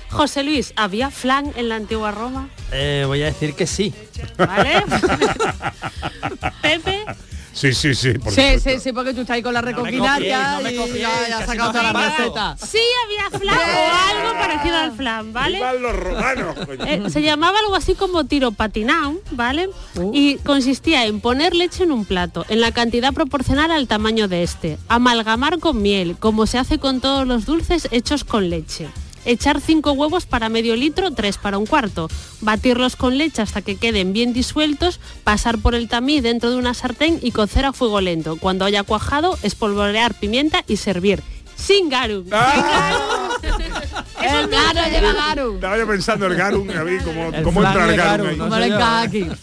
[0.09, 2.49] José Luis, ¿había flan en la antigua Roma?
[2.71, 3.93] Eh, voy a decir que sí.
[4.38, 4.84] ¿Vale?
[6.61, 7.05] Pepe,
[7.53, 8.69] Sí, sí, sí, por Sí, supuesto.
[8.69, 11.45] sí, sí, porque tú estás ahí con la recoquinaria no me y copiéis, ya, ya
[11.45, 12.57] sacado toda la receta.
[12.57, 15.57] sí había flan o algo parecido al flan, ¿vale?
[15.57, 16.55] ¡Vivan los romanos!
[16.65, 16.85] coño!
[16.85, 19.69] Eh, se llamaba algo así como tiro patinao, ¿vale?
[19.95, 20.11] Uh.
[20.13, 24.43] Y consistía en poner leche en un plato, en la cantidad proporcional al tamaño de
[24.43, 28.87] este, amalgamar con miel, como se hace con todos los dulces hechos con leche.
[29.26, 32.07] Echar cinco huevos para medio litro, tres para un cuarto.
[32.41, 36.74] Batirlos con leche hasta que queden bien disueltos, pasar por el tamiz dentro de una
[36.74, 38.38] sartén y cocer a fuego lento.
[38.38, 41.22] Cuando haya cuajado, espolvorear pimienta y servir.
[41.55, 42.26] Sin garum.
[42.32, 43.30] ¡Ah!
[44.22, 45.55] El garu lleva garu.
[45.55, 48.28] Estaba yo pensando el garum, a ver cómo, El cómo flan entra el garum garum,
[48.30, 48.38] ahí.
[48.38, 49.36] no Como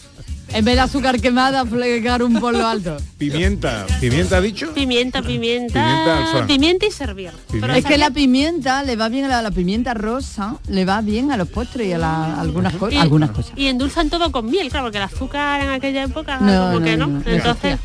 [0.51, 2.97] En vez de azúcar quemada, flegar un por lo alto.
[3.17, 3.85] Pimienta.
[4.01, 4.73] ¿Pimienta ha dicho?
[4.73, 5.83] Pimienta, pimienta.
[5.83, 6.47] Pimienta.
[6.47, 7.31] Pimienta y servir.
[7.51, 11.01] Pero Es que la pimienta le va bien a la, la pimienta rosa, le va
[11.01, 13.53] bien a los postres y a, la- a algunas, co- y, algunas cosas.
[13.55, 16.97] y endulzan todo con miel, claro, porque el azúcar en aquella época No, como no,
[16.97, 17.07] no.
[17.07, 17.77] no, no Entonces,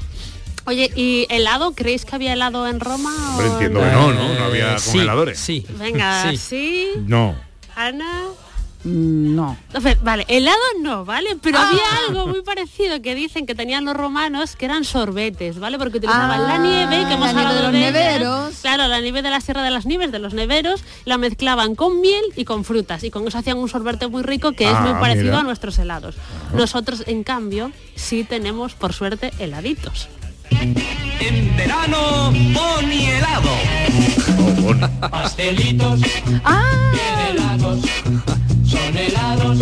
[0.64, 1.72] oye, ¿y helado?
[1.74, 3.12] ¿Creéis que había helado en Roma?
[3.36, 4.34] o- entiendo que no, ¿no?
[4.34, 5.38] No había sí, congeladores.
[5.38, 5.66] Sí.
[5.78, 6.36] Venga, Sí.
[6.38, 6.88] sí.
[7.06, 7.34] No.
[7.76, 8.06] Ana.
[8.84, 9.56] Mm, No.
[10.02, 11.36] Vale, helado no, ¿vale?
[11.42, 11.68] Pero Ah.
[11.70, 15.78] había algo muy parecido que dicen que tenían los romanos que eran sorbetes, ¿vale?
[15.78, 17.90] Porque utilizaban Ah, la nieve, que hemos la nieve de los de ella.
[17.92, 18.54] neveros.
[18.60, 22.00] Claro, la nieve de la Sierra de las Nieves, de los neveros, la mezclaban con
[22.00, 23.02] miel y con frutas.
[23.04, 25.40] Y con eso hacían un sorbete muy rico que es Ah, muy parecido mira.
[25.40, 26.16] a nuestros helados.
[26.52, 30.08] Nosotros, en cambio, sí tenemos, por suerte, heladitos.
[30.50, 33.50] En verano, Boni helado.
[35.10, 36.00] Pastelitos,
[36.44, 36.62] Ah.
[37.30, 37.80] helados.
[38.74, 39.58] Son helados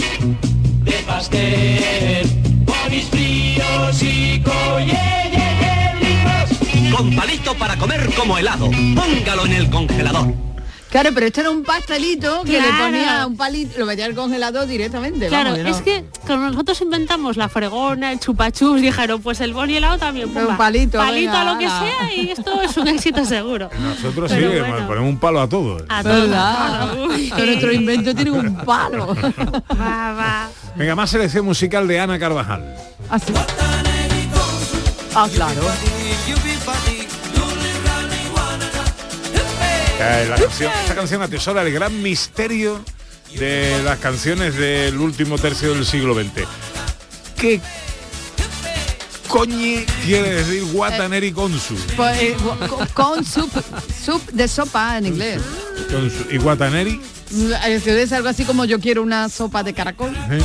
[0.84, 2.26] de pastel.
[2.64, 4.96] Bonis fríos y collellos.
[6.96, 8.70] Con palito para comer como helado.
[8.70, 10.51] Póngalo en el congelador.
[10.92, 14.66] Claro, pero esto era un pastelito que le ponía un palito, lo metía al congelador
[14.66, 15.28] directamente.
[15.28, 15.84] Claro, vamos, es no.
[15.84, 20.28] que cuando nosotros inventamos la fregona, el chupachus, dijeron, pues el boni helado también.
[20.28, 21.80] Un pumba, palito, Palito venga, a lo que ala.
[21.80, 23.70] sea y esto es un éxito seguro.
[23.80, 24.86] Nosotros Pero sí, bueno.
[24.86, 25.82] ponemos un palo a todo.
[25.88, 26.28] A todos.
[26.28, 26.94] ¿Verdad?
[27.08, 27.30] Uy.
[27.30, 29.16] Todos nuestros inventos tienen un palo.
[29.80, 30.48] Va, va.
[30.76, 32.76] Venga, más selección musical de Ana Carvajal.
[33.08, 33.32] Así.
[35.14, 35.60] Ah, claro.
[40.02, 42.84] Eh, la canción, esta canción atesora el gran misterio
[43.38, 46.46] de las canciones del último tercio del siglo XX.
[47.38, 47.60] ¿Qué
[49.28, 51.76] coñe quiere decir Guataneri Consu?
[51.96, 52.36] Pues, eh,
[52.94, 53.50] con, soup,
[54.04, 55.40] soup de sopa en inglés.
[55.90, 56.26] Consu.
[56.30, 57.00] ¿Y Guataneri?
[57.66, 60.14] Es es algo así como yo quiero una sopa de caracol.
[60.30, 60.42] ¿Eh?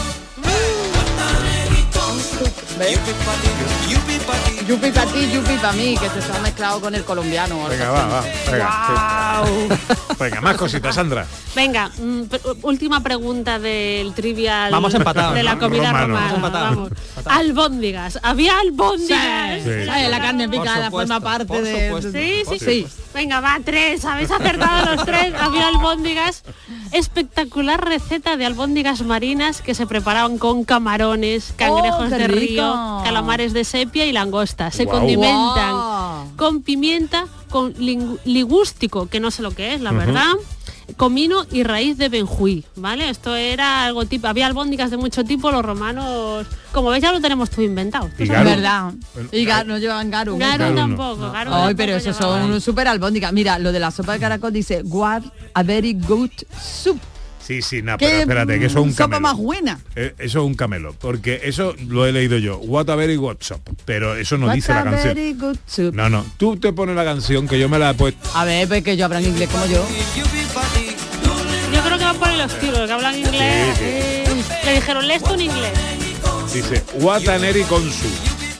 [4.67, 7.67] Yupi para ti, yupi para mí, que se está mezclado con el colombiano.
[7.69, 8.21] Venga, va, va.
[8.51, 9.93] Venga, sí.
[10.19, 11.25] Venga, más cositas, Sandra.
[11.55, 12.23] Venga, mm,
[12.63, 16.07] última pregunta del trivial Vamos empatados, de la comida Romano.
[16.07, 16.19] romana.
[16.19, 16.75] Vamos empatados.
[16.75, 16.91] Vamos.
[17.27, 18.19] Albóndigas.
[18.23, 19.63] Había albóndigas.
[19.63, 19.85] Sí.
[20.09, 22.01] La carne picada supuesto, forma parte de...
[22.01, 22.65] Sí, sí, Sí.
[22.65, 22.87] sí.
[23.13, 24.03] Venga, va, tres.
[24.05, 25.33] Habéis acertado los tres.
[25.39, 26.43] Había albóndigas.
[26.91, 32.39] Espectacular receta de albóndigas marinas que se preparaban con camarones, cangrejos Oh, qué de rico.
[32.39, 34.56] río, calamares de sepia y langosta.
[34.71, 37.73] Se condimentan con pimienta, con
[38.25, 40.33] ligústico, que no sé lo que es, la verdad.
[40.95, 43.09] Comino y raíz de benjuí, ¿vale?
[43.09, 47.19] Esto era algo tipo, había albóndigas de mucho tipo, los romanos, como veis ya lo
[47.19, 48.09] tenemos todo inventado.
[48.17, 48.45] Y garum.
[48.45, 48.93] verdad.
[49.33, 50.39] Y gar- no llevan garum.
[50.39, 50.81] Garum Garum no.
[50.81, 52.41] tampoco, garum Ay, tampoco pero esos llevaba.
[52.41, 53.33] son súper albóndigas.
[53.33, 56.31] Mira, lo de la sopa de caracol dice, what a very good
[56.61, 56.99] soup.
[57.47, 59.21] Sí, sí, no, pero espérate, que eso es un sopa camelo.
[59.21, 59.79] más buena.
[59.95, 62.57] Eh, Eso es un camelo, porque eso lo he leído yo.
[62.57, 65.15] What a very good shop, pero eso no What dice a la canción.
[65.15, 65.95] very good soup.
[65.95, 68.29] No, no, tú te pones la canción que yo me la he puesto.
[68.33, 69.87] A ver, pues que yo hablan inglés como yo.
[71.73, 73.77] Yo creo que van por el estilo, que hablan inglés.
[73.77, 74.25] Sí, eh,
[74.65, 75.71] Le dijeron, lees tú en inglés.
[76.53, 78.07] Dice What a Neri Consu.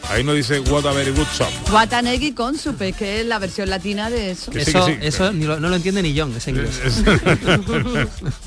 [0.10, 1.50] Ahí no dice What a very good shop.
[1.74, 4.50] Watanegi con soup, es que es la versión latina de eso.
[4.52, 5.00] Que sí, Eso, que sí.
[5.02, 6.80] eso ni lo- no lo entiende ni John, ese inglés.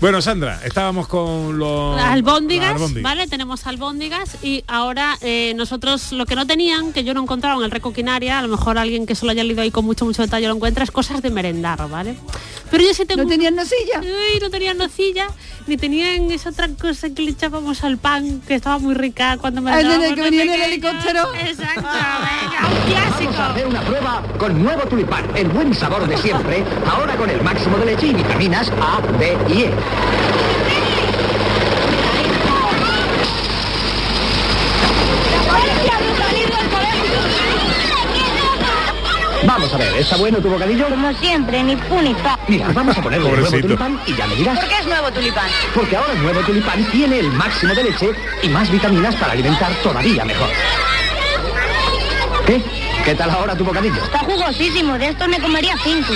[0.00, 3.02] bueno, Sandra, estábamos con los Las albóndigas, las albóndigas.
[3.02, 3.26] ¿vale?
[3.26, 7.64] Tenemos albóndigas y ahora eh, nosotros lo que no tenían, que yo no encontraba en
[7.64, 10.46] el Recoquinaria, a lo mejor alguien que solo haya leído ahí con mucho, mucho detalle
[10.48, 12.16] lo encuentra, es cosas de merendar, ¿vale?
[12.70, 13.22] Pero yo sí tengo...
[13.22, 14.00] ¿No tenían nocilla?
[14.00, 15.28] Uy, no tenían nocilla,
[15.66, 19.62] ni tenían esa otra cosa que le echábamos al pan, que estaba muy rica cuando
[19.62, 21.34] me Ah, la ¿desde dábamos que de venía en el helicóptero?
[21.34, 23.32] Exacto, venga, un clásico.
[23.32, 27.30] Vamos a hacer una prueba con nuevo tulipán, el buen sabor de siempre, ahora con
[27.30, 29.70] el máximo de leche y vitaminas A, B y E.
[39.46, 40.88] Vamos a ver, ¿está bueno tu bocadillo?
[40.88, 42.38] Como siempre, ni ni fa.
[42.48, 44.58] Mira, vamos a ponerle nuevo tulipán y ya me dirás.
[44.58, 45.48] ¿Por qué es nuevo tulipán?
[45.74, 48.10] Porque ahora el nuevo tulipán tiene el máximo de leche
[48.42, 50.48] y más vitaminas para alimentar todavía mejor.
[52.46, 52.85] ¿Qué?
[53.06, 54.02] ¿Qué tal ahora tu bocadillo?
[54.02, 56.12] Está jugosísimo, de esto me comería cinco.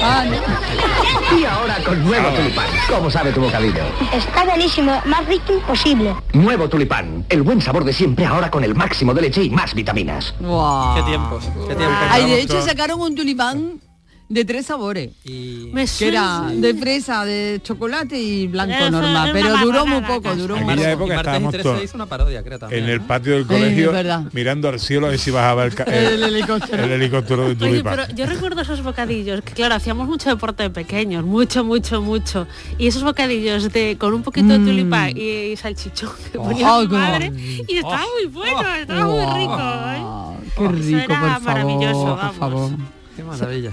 [0.00, 0.36] Ah, no.
[1.36, 2.66] Y ahora con nuevo tulipán.
[2.88, 3.82] ¿Cómo sabe tu bocadillo?
[4.12, 6.14] Está buenísimo, más rico imposible.
[6.34, 7.26] Nuevo tulipán.
[7.28, 10.32] El buen sabor de siempre ahora con el máximo de leche y más vitaminas.
[10.38, 10.94] Guau.
[10.94, 11.98] Qué tiempos, qué tiempos.
[12.08, 13.80] Ay, de hecho sacaron un tulipán
[14.28, 15.10] de tres sabores.
[15.24, 19.30] Me que era de fresa, de chocolate y blanco normal.
[19.32, 20.86] Pero duró muy poco, duró muy poco.
[20.86, 22.84] época estábamos todos hizo una parodia, creo también.
[22.84, 23.92] en el patio del colegio
[24.32, 26.84] mirando al cielo a ver si bajaba el, ca- el, El helicóptero.
[26.84, 27.96] el helicóptero de Oye, tulipán.
[27.96, 32.46] pero yo recuerdo esos bocadillos, que claro, hacíamos mucho deporte de pequeños, mucho, mucho, mucho.
[32.76, 36.88] Y esos bocadillos de con un poquito de tulipán y, salchichón que ponía Oh, mi
[36.88, 37.32] qué madre.
[37.66, 39.58] Y estaba muy bueno, estaba muy rico.
[39.58, 40.48] ¿eh?
[40.56, 42.36] Qué Eso rico, era por favor, maravilloso, por vamos.
[42.36, 42.70] favor.
[43.16, 43.70] Qué maravilla.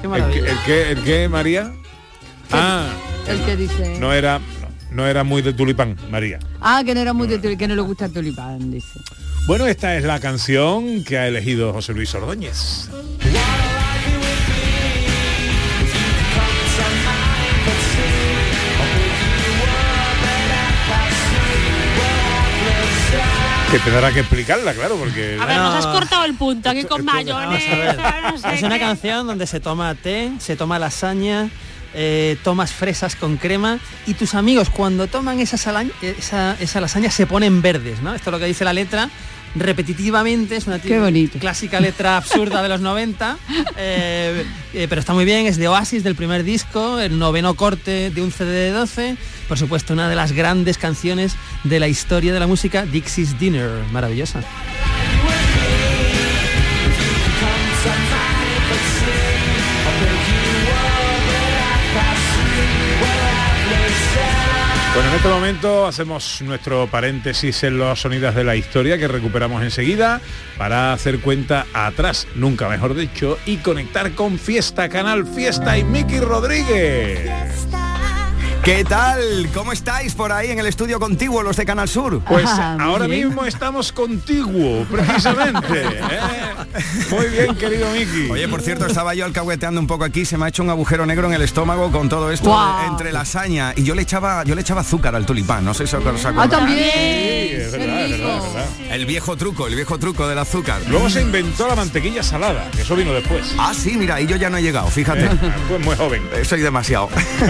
[0.00, 0.50] Qué ¿El, qué- maravilla.
[0.52, 1.72] el qué, el qué, María?
[2.52, 2.88] Ah,
[3.26, 3.98] El que dice...
[3.98, 4.40] no era
[4.90, 6.38] no era muy de tulipán, María.
[6.60, 9.00] Ah, que no era muy de tuli- que no le gusta el tulipán, dice.
[9.46, 12.88] Bueno, esta es la canción que ha elegido José Luis Ordóñez.
[23.70, 25.36] Que tendrá que explicarla, claro, porque...
[25.40, 27.12] A ver, nos has cortado el punto aquí con no
[27.58, 28.80] sé Es una qué.
[28.80, 31.50] canción donde se toma té, se toma lasaña,
[31.92, 37.10] eh, tomas fresas con crema y tus amigos cuando toman esa, salañ- esa, esa lasaña
[37.10, 38.14] se ponen verdes, ¿no?
[38.14, 39.10] Esto es lo que dice la letra
[39.58, 41.38] repetitivamente, es una Qué bonito.
[41.38, 43.36] clásica letra absurda de los 90,
[43.76, 44.44] eh,
[44.74, 48.22] eh, pero está muy bien, es de Oasis del primer disco, el noveno corte de
[48.22, 49.16] un CD de 12,
[49.48, 53.70] por supuesto una de las grandes canciones de la historia de la música, Dixie's Dinner,
[53.92, 54.40] maravillosa.
[64.96, 69.62] Bueno, en este momento hacemos nuestro paréntesis en los sonidos de la historia que recuperamos
[69.62, 70.22] enseguida
[70.56, 76.18] para hacer cuenta atrás, nunca mejor dicho, y conectar con Fiesta, Canal Fiesta y Miki
[76.18, 77.45] Rodríguez.
[78.66, 79.48] ¿Qué tal?
[79.54, 82.20] ¿Cómo estáis por ahí en el estudio contiguo, los de Canal Sur?
[82.24, 85.82] Pues ahora mismo estamos contiguo, precisamente.
[85.84, 86.20] ¿eh?
[87.10, 88.28] Muy bien, querido Miki.
[88.28, 91.06] Oye, por cierto, estaba yo alcahueteando un poco aquí, se me ha hecho un agujero
[91.06, 92.50] negro en el estómago con todo esto
[92.80, 95.86] de- entre lasaña y yo le echaba yo le echaba azúcar al tulipán, no sé
[95.86, 96.50] si os Ah, acordáis.
[96.50, 96.80] también.
[96.82, 98.66] es verdad, es verdad, es verdad.
[98.90, 100.80] El viejo truco, el viejo truco del azúcar.
[100.88, 103.54] Luego se inventó la mantequilla salada, que eso vino después.
[103.58, 105.26] Ah, sí, mira, y yo ya no he llegado, fíjate.
[105.26, 105.38] Eh,
[105.68, 106.28] pues muy joven.
[106.34, 107.08] Eh, Soy demasiado.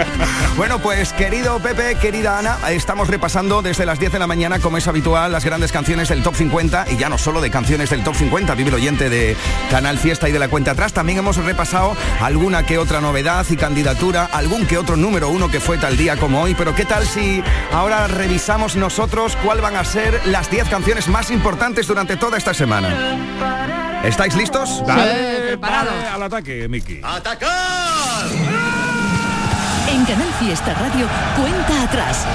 [0.59, 4.79] bueno, pues querido Pepe, querida Ana, estamos repasando desde las 10 de la mañana, como
[4.79, 8.03] es habitual, las grandes canciones del Top 50 y ya no solo de canciones del
[8.03, 9.37] Top 50, vive el oyente de
[9.71, 10.93] Canal Fiesta y de la cuenta atrás.
[10.93, 15.61] También hemos repasado alguna que otra novedad y candidatura, algún que otro número uno que
[15.61, 16.55] fue tal día como hoy.
[16.55, 17.43] Pero ¿qué tal si
[17.73, 22.55] ahora revisamos nosotros cuál van a ser las 10 canciones más importantes durante toda esta
[22.55, 24.03] semana?
[24.05, 24.85] ¿Estáis listos?
[24.87, 27.01] Dale, dale al ataque, Miki.
[29.89, 31.07] En Canal Fiesta Radio,
[31.41, 32.27] cuenta atrás.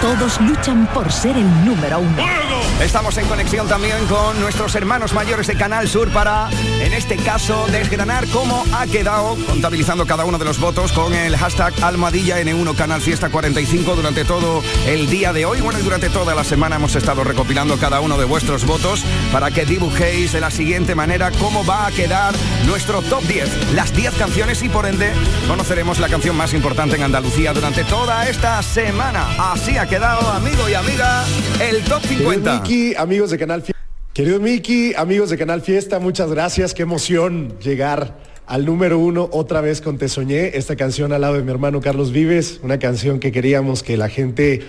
[0.00, 2.59] Todos luchan por ser el número uno.
[2.82, 6.48] Estamos en conexión también con nuestros hermanos mayores de Canal Sur para,
[6.80, 11.36] en este caso, desgranar cómo ha quedado, contabilizando cada uno de los votos con el
[11.36, 15.60] hashtag Almohadilla N1 Canal Fiesta 45 durante todo el día de hoy.
[15.60, 19.50] Bueno, y durante toda la semana hemos estado recopilando cada uno de vuestros votos para
[19.50, 22.34] que dibujéis de la siguiente manera cómo va a quedar
[22.66, 23.74] nuestro top 10.
[23.74, 25.12] Las 10 canciones y por ende
[25.46, 29.28] conoceremos la canción más importante en Andalucía durante toda esta semana.
[29.52, 31.26] Así ha quedado, amigo y amiga,
[31.60, 32.69] el top 50.
[32.96, 33.82] Amigos de Canal Fiesta.
[34.12, 36.72] Querido Miki, amigos de Canal Fiesta, muchas gracias.
[36.72, 38.16] Qué emoción llegar
[38.46, 41.80] al número uno otra vez con Te Soñé, esta canción al lado de mi hermano
[41.80, 44.62] Carlos Vives, una canción que queríamos que la gente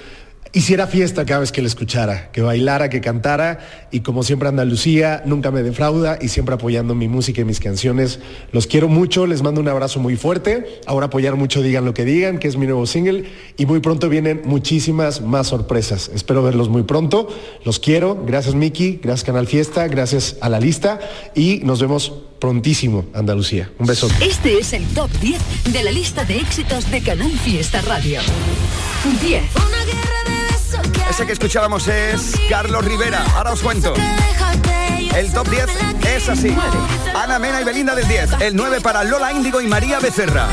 [0.53, 5.23] hiciera fiesta cada vez que la escuchara, que bailara, que cantara y como siempre Andalucía
[5.25, 8.19] nunca me defrauda y siempre apoyando mi música y mis canciones.
[8.51, 10.81] Los quiero mucho, les mando un abrazo muy fuerte.
[10.85, 13.25] Ahora apoyar mucho Digan lo que digan, que es mi nuevo single
[13.57, 16.11] y muy pronto vienen muchísimas más sorpresas.
[16.13, 17.27] Espero verlos muy pronto.
[17.63, 18.23] Los quiero.
[18.25, 20.99] Gracias Miki, gracias Canal Fiesta, gracias a la lista
[21.35, 23.71] y nos vemos prontísimo Andalucía.
[23.77, 24.09] Un beso.
[24.21, 25.39] Este es el top 10
[25.71, 28.19] de la lista de éxitos de Canal Fiesta Radio.
[29.21, 29.70] 10.
[31.09, 33.23] Ese que escuchábamos es Carlos Rivera.
[33.35, 33.93] Ahora os cuento.
[35.15, 35.65] El top 10
[36.15, 36.55] es así.
[37.13, 38.41] Ana Mena y Belinda del 10.
[38.41, 40.47] El 9 para Lola Índigo y María Becerra.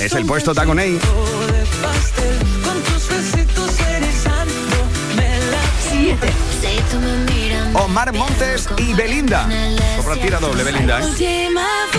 [0.00, 0.98] Es el puesto Tagonei.
[7.74, 9.48] Omar Montes y Belinda.
[10.22, 11.00] Tira doble, Belinda.
[11.00, 11.48] ¿eh?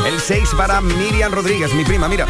[0.05, 2.25] El 6 para Miriam Rodríguez, mi prima, mira.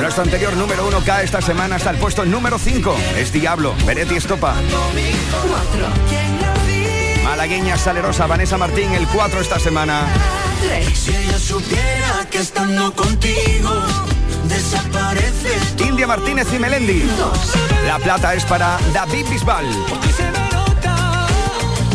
[0.00, 2.96] Nuestro anterior número 1 cae esta semana hasta el puesto número 5.
[3.16, 4.54] Es Diablo, Beretti Estopa.
[7.24, 10.06] Malagueña Salerosa, Vanessa Martín, el 4 esta semana.
[10.94, 13.70] Si ella supiera que estando contigo
[14.44, 17.02] desaparece India Martínez y Melendi.
[17.86, 19.66] La plata es para David Bisbal.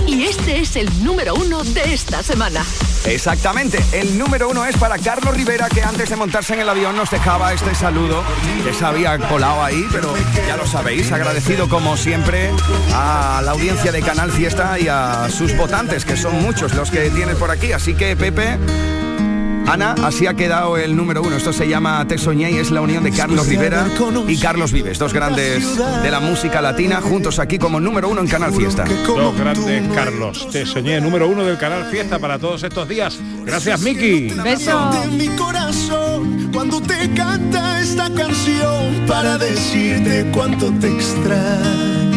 [0.08, 2.66] Y este Este es el número uno de esta semana.
[3.10, 6.96] Exactamente, el número uno es para Carlos Rivera, que antes de montarse en el avión
[6.96, 8.24] nos dejaba este saludo,
[8.64, 10.14] que se había colado ahí, pero
[10.48, 12.52] ya lo sabéis, agradecido como siempre
[12.94, 17.10] a la audiencia de Canal Fiesta y a sus votantes, que son muchos los que
[17.10, 17.72] tienes por aquí.
[17.72, 18.60] Así que, Pepe,
[19.70, 21.36] Ana, así ha quedado el número uno.
[21.36, 23.86] Esto se llama Te Soñé y es la unión de Carlos Rivera
[24.28, 28.28] y Carlos Vives, dos grandes de la música latina, juntos aquí como número uno en
[28.28, 28.86] Canal Fiesta.
[28.86, 30.48] Dos grandes Carlos.
[30.52, 33.20] Te soñé número uno del canal Fiesta para todos estos días.
[33.46, 34.30] Gracias, Miki.
[34.30, 42.09] De mi corazón cuando te canta esta canción para decirte cuánto te extraño.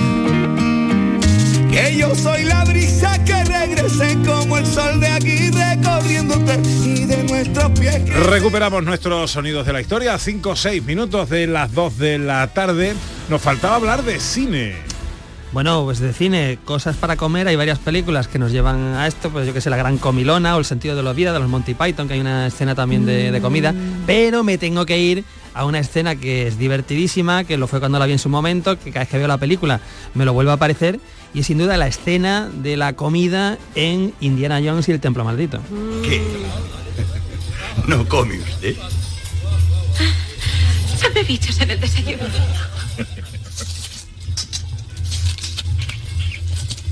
[1.72, 7.24] Que yo soy la brisa que regrese como el sol de aquí recorriéndote y de
[7.24, 8.26] nuestros pies.
[8.26, 10.18] Recuperamos nuestros sonidos de la historia.
[10.18, 12.94] 5 o 6 minutos de las 2 de la tarde.
[13.30, 14.74] Nos faltaba hablar de cine.
[15.52, 19.28] Bueno, pues de cine, cosas para comer, hay varias películas que nos llevan a esto,
[19.30, 21.48] pues yo que sé, La Gran Comilona o El Sentido de la Vida de los
[21.48, 23.74] Monty Python, que hay una escena también de, de comida,
[24.06, 27.98] pero me tengo que ir a una escena que es divertidísima, que lo fue cuando
[27.98, 29.80] la vi en su momento, que cada vez que veo la película
[30.14, 31.00] me lo vuelve a aparecer,
[31.34, 35.24] y es sin duda la escena de la comida en Indiana Jones y el Templo
[35.24, 35.60] Maldito.
[36.02, 36.22] ¿Qué?
[37.86, 38.76] ¿No come usted?
[40.96, 42.24] Sabe bichos en el desayuno.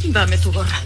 [0.04, 0.82] Dame tu gorra.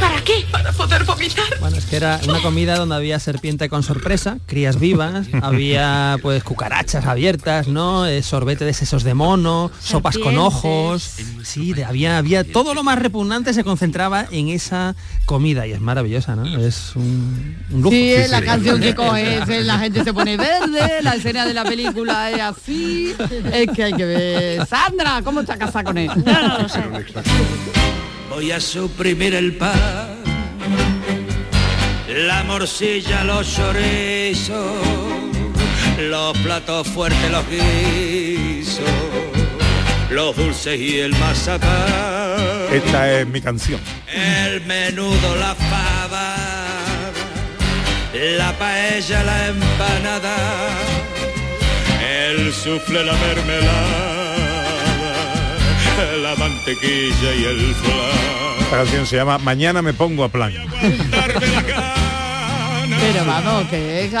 [0.00, 0.44] ¿Para qué?
[0.50, 1.57] Para poder vomitar.
[1.78, 7.06] Es que era una comida donde había serpiente con sorpresa, crías vivas, había pues cucarachas
[7.06, 8.04] abiertas, ¿no?
[8.06, 11.14] Eh, sorbete de sesos de mono, sopas con ojos.
[11.44, 15.80] Sí, de- había, había todo lo más repugnante se concentraba en esa comida y es
[15.80, 16.58] maravillosa, ¿no?
[16.58, 17.90] Es un, un lujo.
[17.94, 21.64] Sí, es la canción que coge, la gente se pone verde, la escena de la
[21.64, 23.14] película es así,
[23.52, 24.66] es que hay que ver.
[24.66, 26.10] Sandra, ¿cómo está casada con él?
[28.30, 30.17] Voy a suprimir el pan,
[32.26, 34.82] la morcilla, los chorizos,
[35.98, 38.84] los platos fuertes, los guisos,
[40.10, 41.68] los dulces y el mazapán,
[42.72, 43.80] Esta es mi canción.
[44.12, 46.34] el menudo, la fava,
[48.36, 50.36] la paella, la empanada,
[52.26, 54.36] el sufle, la mermelada,
[56.22, 58.58] la mantequilla y el flan.
[58.60, 60.52] Esta canción se llama Mañana me pongo a plan.
[63.00, 64.12] Pero vamos, que es,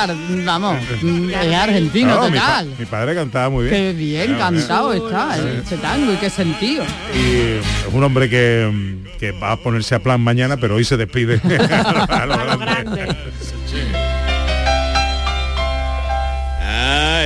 [0.44, 2.74] vamos, mm, es argentino No, mi, pa- total.
[2.78, 3.74] mi padre cantaba muy bien.
[3.74, 5.40] Qué bien Claro, cantado está Sí.
[5.64, 6.84] ese tango y qué sentido.
[7.14, 10.96] Y es un hombre que, que va a ponerse a plan mañana, pero hoy se
[10.96, 11.40] despide.
[12.08, 13.08] a lo grande.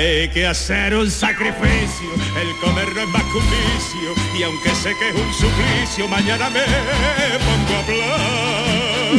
[0.03, 4.75] Hay que hacer un sacrificio, el comer no es más que un vicio, y aunque
[4.75, 6.61] sé que es un suplicio, mañana me
[7.39, 9.13] pongo a hablar.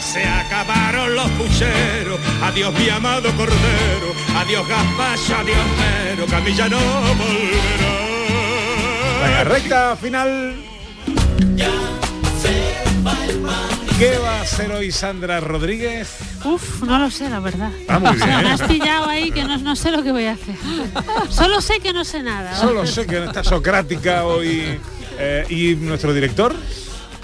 [0.00, 6.54] Se acabaron los pucheros, adiós mi amado cordero, adiós gazpacho, adiós mero, que a mí
[6.54, 7.92] ya no volverá.
[9.22, 10.56] Venga, recta final.
[13.98, 16.08] ¿Qué va a hacer hoy Sandra Rodríguez?
[16.44, 17.70] Uf, no lo sé, la verdad.
[17.88, 18.28] Ah, muy bien.
[18.42, 20.54] me has pillado ahí que no, no sé lo que voy a hacer.
[21.30, 22.54] Solo sé que no sé nada.
[22.56, 24.78] Solo sé que está socrática hoy.
[25.18, 26.54] eh, ¿Y nuestro director?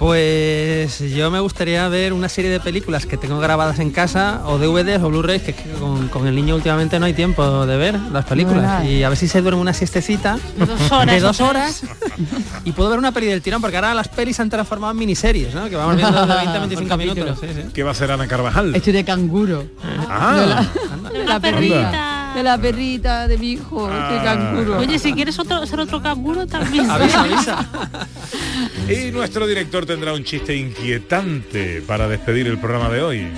[0.05, 4.59] Pues yo me gustaría ver una serie de películas que tengo grabadas en casa o
[4.59, 7.78] DVDs o Blu-rays que, es que con, con el niño últimamente no hay tiempo de
[7.78, 11.20] ver las películas y a ver si se duerme una siestecita De dos horas de
[11.20, 11.82] dos o horas
[12.66, 14.98] y puedo ver una peli del tirón porque ahora las pelis se han transformado en
[14.98, 15.70] miniseries, ¿no?
[15.70, 17.24] Que vamos viendo de 20 a 25 Por minutos.
[17.24, 17.55] capítulo.
[17.55, 17.68] sí, sí.
[17.72, 18.74] ¿Qué va a hacer Ana Carvajal?
[18.74, 19.64] Estoy de canguro.
[20.07, 20.38] Ah.
[20.38, 22.13] de la, de la perrita.
[22.35, 24.78] De la perrita de mi hijo, estoy de canguro.
[24.78, 26.91] Oye, si quieres otro, ser otro canguro también.
[26.91, 27.68] Avisa, avisa.
[28.89, 33.28] Y nuestro director tendrá un chiste inquietante para despedir el programa de hoy.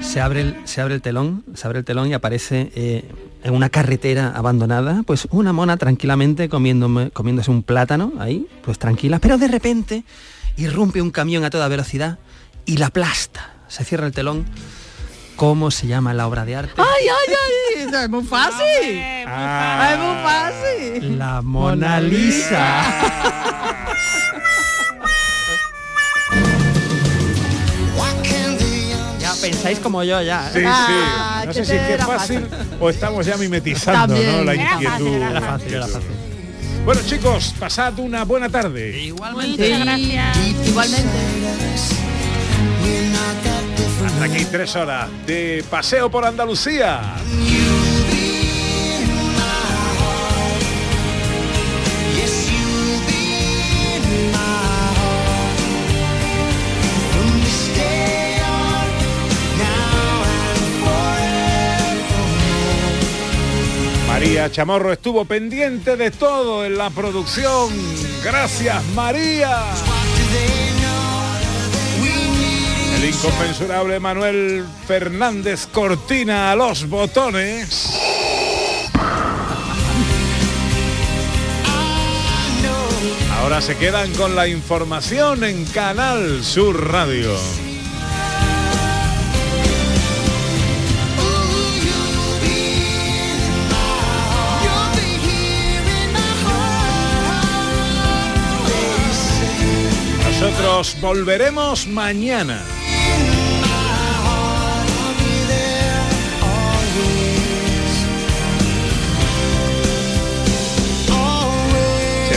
[0.00, 3.04] Se abre el, se abre el telón, se abre el telón y aparece eh,
[3.44, 9.18] en una carretera abandonada, pues una mona tranquilamente comiéndome- comiéndose un plátano ahí, pues tranquila,
[9.20, 10.04] pero de repente
[10.56, 12.18] irrumpe un camión a toda velocidad
[12.66, 13.52] y la aplasta.
[13.68, 14.44] Se cierra el telón.
[15.36, 16.74] ¿Cómo se llama la obra de arte?
[16.80, 18.04] ¡Ay, ay, ay!
[18.04, 19.02] Es muy fácil.
[19.26, 19.90] Ah.
[19.92, 20.22] Es muy
[21.02, 21.18] fácil.
[21.18, 22.84] La Mona Lisa.
[29.18, 30.48] Ya pensáis como yo ya.
[30.48, 30.52] ¿eh?
[30.54, 31.46] Sí, Ah, sí.
[31.46, 32.46] No que sé si es que es era fácil
[32.80, 34.36] o estamos ya mimetizando También.
[34.38, 34.44] ¿no?
[34.44, 35.08] la Era inquietud.
[35.16, 36.10] Era fácil, era fácil.
[36.84, 38.98] Bueno chicos, pasad una buena tarde.
[39.00, 39.66] Igualmente.
[40.34, 41.08] Sí, igualmente.
[44.06, 47.00] Hasta aquí tres horas de paseo por Andalucía.
[64.14, 67.68] María Chamorro estuvo pendiente de todo en la producción.
[68.22, 69.64] Gracias María.
[73.04, 78.00] El inconmensurable Manuel Fernández Cortina a los botones.
[83.30, 87.36] Ahora se quedan con la información en Canal Sur Radio.
[100.26, 102.64] Nosotros volveremos mañana.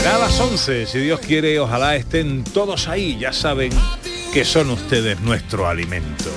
[0.08, 3.70] A las 11, si Dios quiere, ojalá estén todos ahí, ya saben
[4.32, 6.30] que son ustedes nuestro alimento.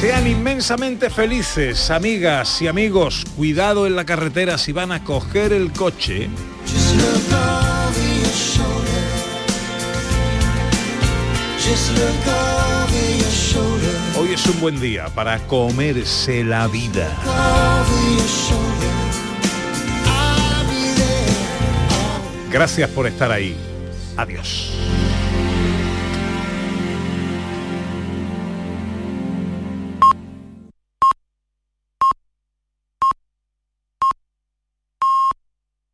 [0.00, 3.24] Sean inmensamente felices, amigas y amigos.
[3.34, 6.30] Cuidado en la carretera si van a coger el coche.
[14.36, 17.08] Es un buen día para comerse la vida.
[22.52, 23.56] Gracias por estar ahí.
[24.16, 24.72] Adiós.